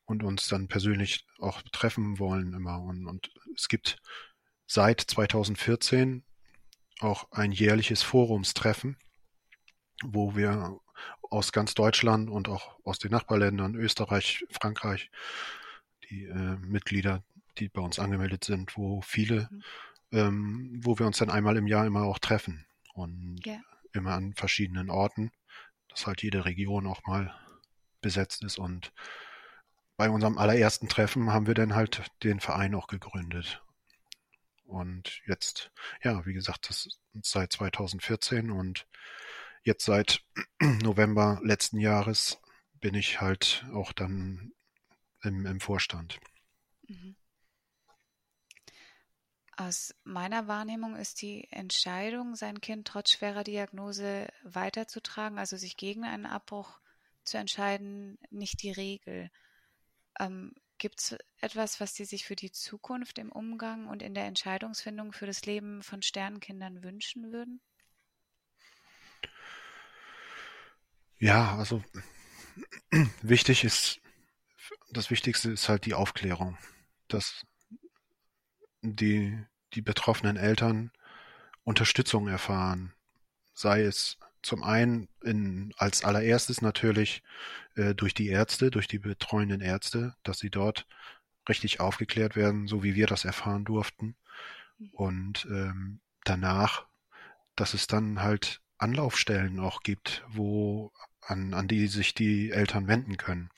und 0.07 0.23
uns 0.23 0.49
dann 0.49 0.69
persönlich 0.69 1.27
auch 1.39 1.61
treffen 1.71 2.19
wollen 2.19 2.55
immer. 2.55 2.81
Und, 2.81 3.07
und 3.07 3.31
es 3.55 3.69
gibt 3.69 3.99
seit 4.67 5.03
2014 5.03 6.25
auch 7.01 7.31
ein 7.31 7.53
jährliches 7.53 8.03
Forumstreffen, 8.03 8.97
wo 10.03 10.37
wir 10.37 10.79
aus 11.23 11.53
ganz 11.53 11.75
Deutschland 11.75 12.31
und 12.31 12.49
auch 12.49 12.79
aus 12.85 12.99
den 12.99 13.11
Nachbarländern, 13.11 13.75
Österreich, 13.75 14.45
Frankreich, 14.51 15.11
die 16.11 16.25
äh, 16.25 16.57
Mitglieder, 16.59 17.23
die 17.59 17.69
bei 17.69 17.81
uns 17.81 17.99
angemeldet 17.99 18.45
sind, 18.45 18.77
wo 18.77 19.01
viele, 19.03 19.49
mhm. 19.51 19.63
ähm, 20.13 20.81
wo 20.83 20.99
wir 20.99 21.07
uns 21.07 21.19
dann 21.19 21.31
einmal 21.31 21.57
im 21.57 21.67
Jahr 21.67 21.87
immer 21.87 22.05
auch 22.05 22.19
treffen 22.19 22.67
und 22.95 23.41
ja. 23.45 23.59
immer 23.93 24.15
an 24.15 24.35
verschiedenen 24.35 24.91
Orten, 24.91 25.33
dass 25.89 26.07
halt 26.07 26.23
jede 26.23 26.45
Region 26.45 26.87
auch 26.87 27.05
mal 27.07 27.35
besetzt 28.01 28.45
ist 28.45 28.59
und 28.59 28.93
bei 29.97 30.11
unserem 30.11 30.39
allerersten 30.39 30.89
Treffen 30.89 31.33
haben 31.33 31.47
wir 31.47 31.55
dann 31.55 31.75
halt 31.75 32.03
den 32.23 32.41
Verein 32.41 32.75
auch 32.75 32.89
gegründet. 32.89 33.63
Und 34.67 35.23
jetzt, 35.27 35.71
ja, 36.03 36.27
wie 36.27 36.33
gesagt, 36.33 36.69
das 36.69 36.87
ist 36.87 37.31
seit 37.31 37.53
2014 37.53 38.51
und 38.51 38.87
jetzt 39.65 39.85
seit 39.85 40.25
November 40.61 41.41
letzten 41.43 41.79
Jahres 41.79 42.41
bin 42.81 42.95
ich 42.95 43.21
halt 43.21 43.65
auch 43.73 43.93
dann 43.93 44.53
im, 45.23 45.47
im 45.47 45.61
Vorstand. 45.61 46.21
Mhm. 46.87 47.17
Aus 49.57 49.95
meiner 50.03 50.49
Wahrnehmung 50.49 50.97
ist 50.97 51.23
die 51.23 51.47
Entscheidung, 51.51 52.35
sein 52.35 52.61
Kind 52.61 52.89
trotz 52.89 53.11
schwerer 53.11 53.45
Diagnose 53.45 54.29
weiterzutragen, 54.43 55.39
also 55.39 55.57
sich 55.57 55.77
gegen 55.77 56.05
einen 56.05 56.27
Abbruch 56.27 56.81
zu 57.23 57.39
entscheiden, 57.39 58.19
nicht 58.31 58.63
die 58.63 58.73
Regel. 58.73 59.31
Ähm, 60.19 60.55
Gibt 60.79 61.01
es 61.01 61.17
etwas, 61.41 61.81
was 61.81 61.95
Sie 61.95 62.05
sich 62.05 62.25
für 62.25 62.35
die 62.35 62.51
Zukunft 62.51 63.19
im 63.19 63.31
Umgang 63.31 63.87
und 63.87 64.03
in 64.03 64.13
der 64.13 64.25
Entscheidungsfindung 64.25 65.13
für 65.13 65.27
das 65.27 65.47
Leben 65.47 65.83
von 65.83 66.03
Sternenkindern 66.03 66.83
wünschen 66.83 67.33
würden? 67.33 67.61
Ja, 71.25 71.57
also 71.57 71.83
wichtig 73.23 73.65
ist, 73.65 73.99
das 74.91 75.11
Wichtigste 75.11 75.53
ist 75.53 75.71
halt 75.71 75.87
die 75.87 75.95
Aufklärung, 75.95 76.59
dass 77.09 77.47
die, 78.83 79.43
die 79.73 79.81
betroffenen 79.81 80.37
Eltern 80.37 80.93
Unterstützung 81.63 82.29
erfahren, 82.29 82.93
sei 83.55 83.85
es 83.85 84.19
zum 84.43 84.63
einen 84.63 85.09
in, 85.23 85.73
als 85.79 86.05
allererstes 86.05 86.61
natürlich 86.61 87.23
äh, 87.75 87.95
durch 87.95 88.13
die 88.13 88.29
Ärzte, 88.29 88.71
durch 88.71 88.87
die 88.87 88.99
betreuenden 88.99 89.63
Ärzte, 89.63 90.15
dass 90.25 90.41
sie 90.41 90.51
dort 90.51 90.87
richtig 91.49 91.81
aufgeklärt 91.81 92.37
werden, 92.37 92.67
so 92.67 92.83
wie 92.83 92.95
wir 92.95 93.07
das 93.07 93.25
erfahren 93.25 93.65
durften. 93.65 94.15
Und 94.93 95.47
ähm, 95.47 96.01
danach, 96.25 96.85
dass 97.57 97.73
es 97.73 97.87
dann 97.87 98.21
halt 98.21 98.61
Anlaufstellen 98.77 99.59
auch 99.61 99.81
gibt, 99.81 100.23
wo 100.29 100.93
an, 101.27 101.55
an 101.55 101.69
die 101.69 101.87
sich 101.87 102.15
die 102.15 102.51
Eltern 102.51 102.87
wenden 102.87 103.17
können, 103.17 103.51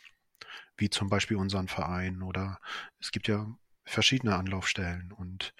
wie 0.77 0.91
zum 0.91 1.09
Beispiel 1.09 1.37
unseren 1.37 1.69
Verein 1.69 2.23
oder 2.23 2.61
es 3.01 3.12
gibt 3.12 3.29
ja 3.29 3.47
verschiedene 3.85 4.37
Anlaufstellen 4.37 5.12
und 5.12 5.55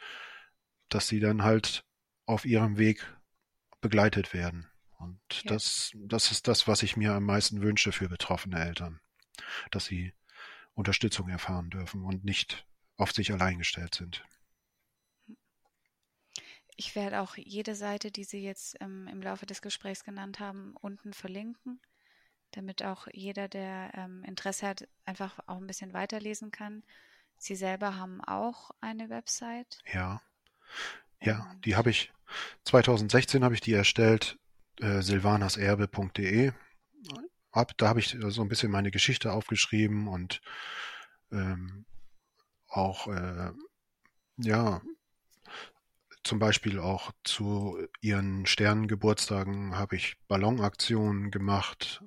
dass 0.89 1.09
sie 1.09 1.21
dann 1.21 1.43
halt 1.43 1.85
auf 2.27 2.45
ihrem 2.45 2.79
Weg 2.79 3.17
begleitet 3.81 4.35
werden. 4.35 4.69
Und 4.99 5.21
ja. 5.45 5.51
das, 5.51 5.93
das 5.95 6.33
ist 6.33 6.49
das, 6.49 6.67
was 6.67 6.83
ich 6.83 6.97
mir 6.97 7.13
am 7.13 7.25
meisten 7.25 7.63
wünsche 7.63 7.93
für 7.93 8.09
betroffene 8.09 8.59
Eltern, 8.59 9.01
dass 9.71 9.87
sie 9.87 10.13
Unterstützung 10.75 11.29
erfahren 11.29 11.71
dürfen 11.71 12.05
und 12.05 12.25
nicht 12.25 12.67
auf 12.97 13.13
sich 13.13 13.33
allein 13.33 13.59
gestellt 13.59 13.95
sind. 13.95 14.25
Ich 16.77 16.95
werde 16.95 17.21
auch 17.21 17.37
jede 17.37 17.75
Seite, 17.75 18.11
die 18.11 18.25
Sie 18.25 18.43
jetzt 18.43 18.77
ähm, 18.81 19.09
im 19.09 19.23
Laufe 19.23 19.47
des 19.47 19.63
Gesprächs 19.63 20.05
genannt 20.05 20.41
haben, 20.41 20.75
unten 20.77 21.15
verlinken, 21.15 21.81
damit 22.53 22.83
auch 22.83 23.07
jeder, 23.13 23.49
der 23.49 23.93
ähm, 23.95 24.23
Interesse 24.25 24.67
hat, 24.67 24.89
einfach 25.05 25.39
auch 25.47 25.57
ein 25.57 25.67
bisschen 25.67 25.93
weiterlesen 25.93 26.51
kann. 26.51 26.83
Sie 27.39 27.57
selber 27.57 27.97
haben 27.97 28.23
auch 28.23 28.71
eine 28.81 29.11
Website. 29.11 29.79
Ja. 29.93 30.21
Ja, 31.23 31.55
die 31.65 31.77
habe 31.77 31.91
ich 31.91 32.13
2016 32.65 33.43
habe 33.43 33.55
ich 33.55 33.61
die 33.61 33.73
erstellt 33.73 34.39
äh, 34.81 35.01
silvanaserbe.de. 35.01 36.53
Hab, 37.53 37.77
da 37.79 37.89
habe 37.89 38.01
ich 38.01 38.17
so 38.21 38.43
ein 38.43 38.49
bisschen 38.49 38.71
meine 38.71 38.91
Geschichte 38.91 39.33
aufgeschrieben 39.33 40.09
und 40.09 40.43
ähm, 41.33 41.87
auch 42.69 43.09
äh, 43.09 43.53
ja 44.37 44.83
zum 46.23 46.39
Beispiel 46.39 46.81
auch 46.81 47.13
zu 47.23 47.79
ihren 48.01 48.47
Sternengeburtstagen 48.47 49.77
habe 49.79 49.97
ich 49.97 50.17
Ballonaktionen 50.27 51.31
gemacht, 51.31 52.03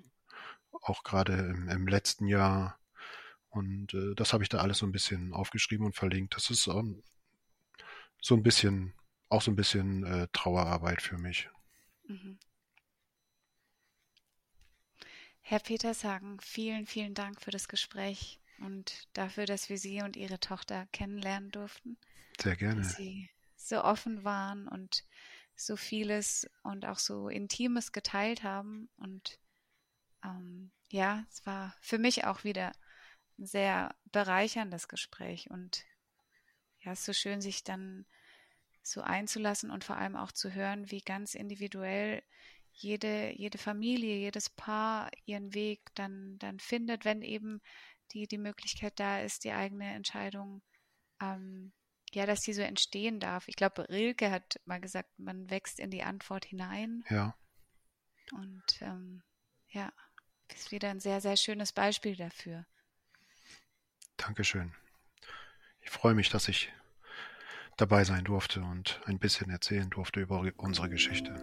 auch 0.81 1.03
gerade 1.03 1.33
im, 1.33 1.69
im 1.69 1.87
letzten 1.87 2.27
Jahr. 2.27 2.79
Und 3.49 3.93
äh, 3.93 4.15
das 4.15 4.33
habe 4.33 4.43
ich 4.43 4.49
da 4.49 4.59
alles 4.59 4.79
so 4.79 4.85
ein 4.85 4.91
bisschen 4.91 5.33
aufgeschrieben 5.33 5.85
und 5.85 5.95
verlinkt. 5.95 6.35
Das 6.35 6.49
ist 6.49 6.67
ähm, 6.67 7.03
so 8.21 8.35
ein 8.35 8.43
bisschen, 8.43 8.93
auch 9.29 9.41
so 9.41 9.51
ein 9.51 9.55
bisschen 9.55 10.03
äh, 10.03 10.27
Trauerarbeit 10.33 11.01
für 11.01 11.17
mich. 11.17 11.49
Mhm. 12.03 12.37
Herr 15.41 15.59
Petershagen, 15.59 16.39
vielen, 16.41 16.85
vielen 16.85 17.15
Dank 17.15 17.41
für 17.41 17.49
das 17.49 17.67
Gespräch 17.67 18.39
und 18.59 19.07
dafür, 19.13 19.45
dass 19.45 19.69
wir 19.69 19.79
Sie 19.79 20.01
und 20.01 20.15
Ihre 20.15 20.39
Tochter 20.39 20.85
kennenlernen 20.91 21.49
durften. 21.49 21.97
Sehr 22.39 22.55
gerne. 22.55 22.81
Dass 22.81 22.95
Sie 22.95 23.29
so 23.55 23.83
offen 23.83 24.23
waren 24.23 24.67
und 24.67 25.03
so 25.55 25.75
vieles 25.75 26.49
und 26.63 26.85
auch 26.85 26.99
so 26.99 27.29
Intimes 27.29 27.91
geteilt 27.91 28.43
haben. 28.43 28.89
Und 28.97 29.39
ähm, 30.23 30.71
ja, 30.89 31.25
es 31.29 31.45
war 31.45 31.75
für 31.81 31.97
mich 31.97 32.25
auch 32.25 32.43
wieder 32.43 32.71
ein 33.37 33.45
sehr 33.45 33.95
bereicherndes 34.05 34.87
Gespräch. 34.87 35.49
Und 35.49 35.85
ja, 36.79 36.91
es 36.91 36.99
ist 36.99 37.05
so 37.05 37.13
schön, 37.13 37.41
sich 37.41 37.63
dann 37.63 38.05
so 38.81 39.01
einzulassen 39.01 39.71
und 39.71 39.83
vor 39.83 39.97
allem 39.97 40.15
auch 40.15 40.31
zu 40.31 40.53
hören, 40.53 40.89
wie 40.91 41.01
ganz 41.01 41.35
individuell 41.35 42.23
jede, 42.71 43.33
jede 43.35 43.57
Familie, 43.57 44.17
jedes 44.17 44.49
Paar 44.49 45.11
ihren 45.25 45.53
Weg 45.53 45.81
dann, 45.95 46.37
dann 46.39 46.59
findet, 46.59 47.05
wenn 47.05 47.21
eben 47.21 47.61
die, 48.13 48.27
die 48.27 48.37
Möglichkeit 48.37 48.99
da 48.99 49.19
ist, 49.19 49.43
die 49.43 49.51
eigene 49.51 49.93
Entscheidung, 49.93 50.61
ähm, 51.21 51.73
ja, 52.11 52.25
dass 52.25 52.41
die 52.41 52.53
so 52.53 52.61
entstehen 52.61 53.19
darf. 53.19 53.47
Ich 53.47 53.55
glaube, 53.55 53.87
Rilke 53.89 54.31
hat 54.31 54.59
mal 54.65 54.79
gesagt, 54.79 55.09
man 55.17 55.49
wächst 55.49 55.79
in 55.79 55.91
die 55.91 56.03
Antwort 56.03 56.45
hinein. 56.45 57.03
Ja. 57.09 57.35
Und 58.31 58.81
ähm, 58.81 59.21
ja, 59.67 59.91
ist 60.53 60.71
wieder 60.71 60.89
ein 60.89 60.99
sehr, 60.99 61.21
sehr 61.21 61.37
schönes 61.37 61.71
Beispiel 61.71 62.15
dafür. 62.15 62.65
Dankeschön. 64.17 64.73
Ich 65.81 65.89
freue 65.89 66.13
mich, 66.13 66.29
dass 66.29 66.47
ich 66.47 66.71
dabei 67.77 68.03
sein 68.03 68.25
durfte 68.25 68.61
und 68.61 69.01
ein 69.05 69.19
bisschen 69.19 69.49
erzählen 69.49 69.89
durfte 69.89 70.19
über 70.19 70.43
unsere 70.57 70.89
Geschichte. 70.89 71.33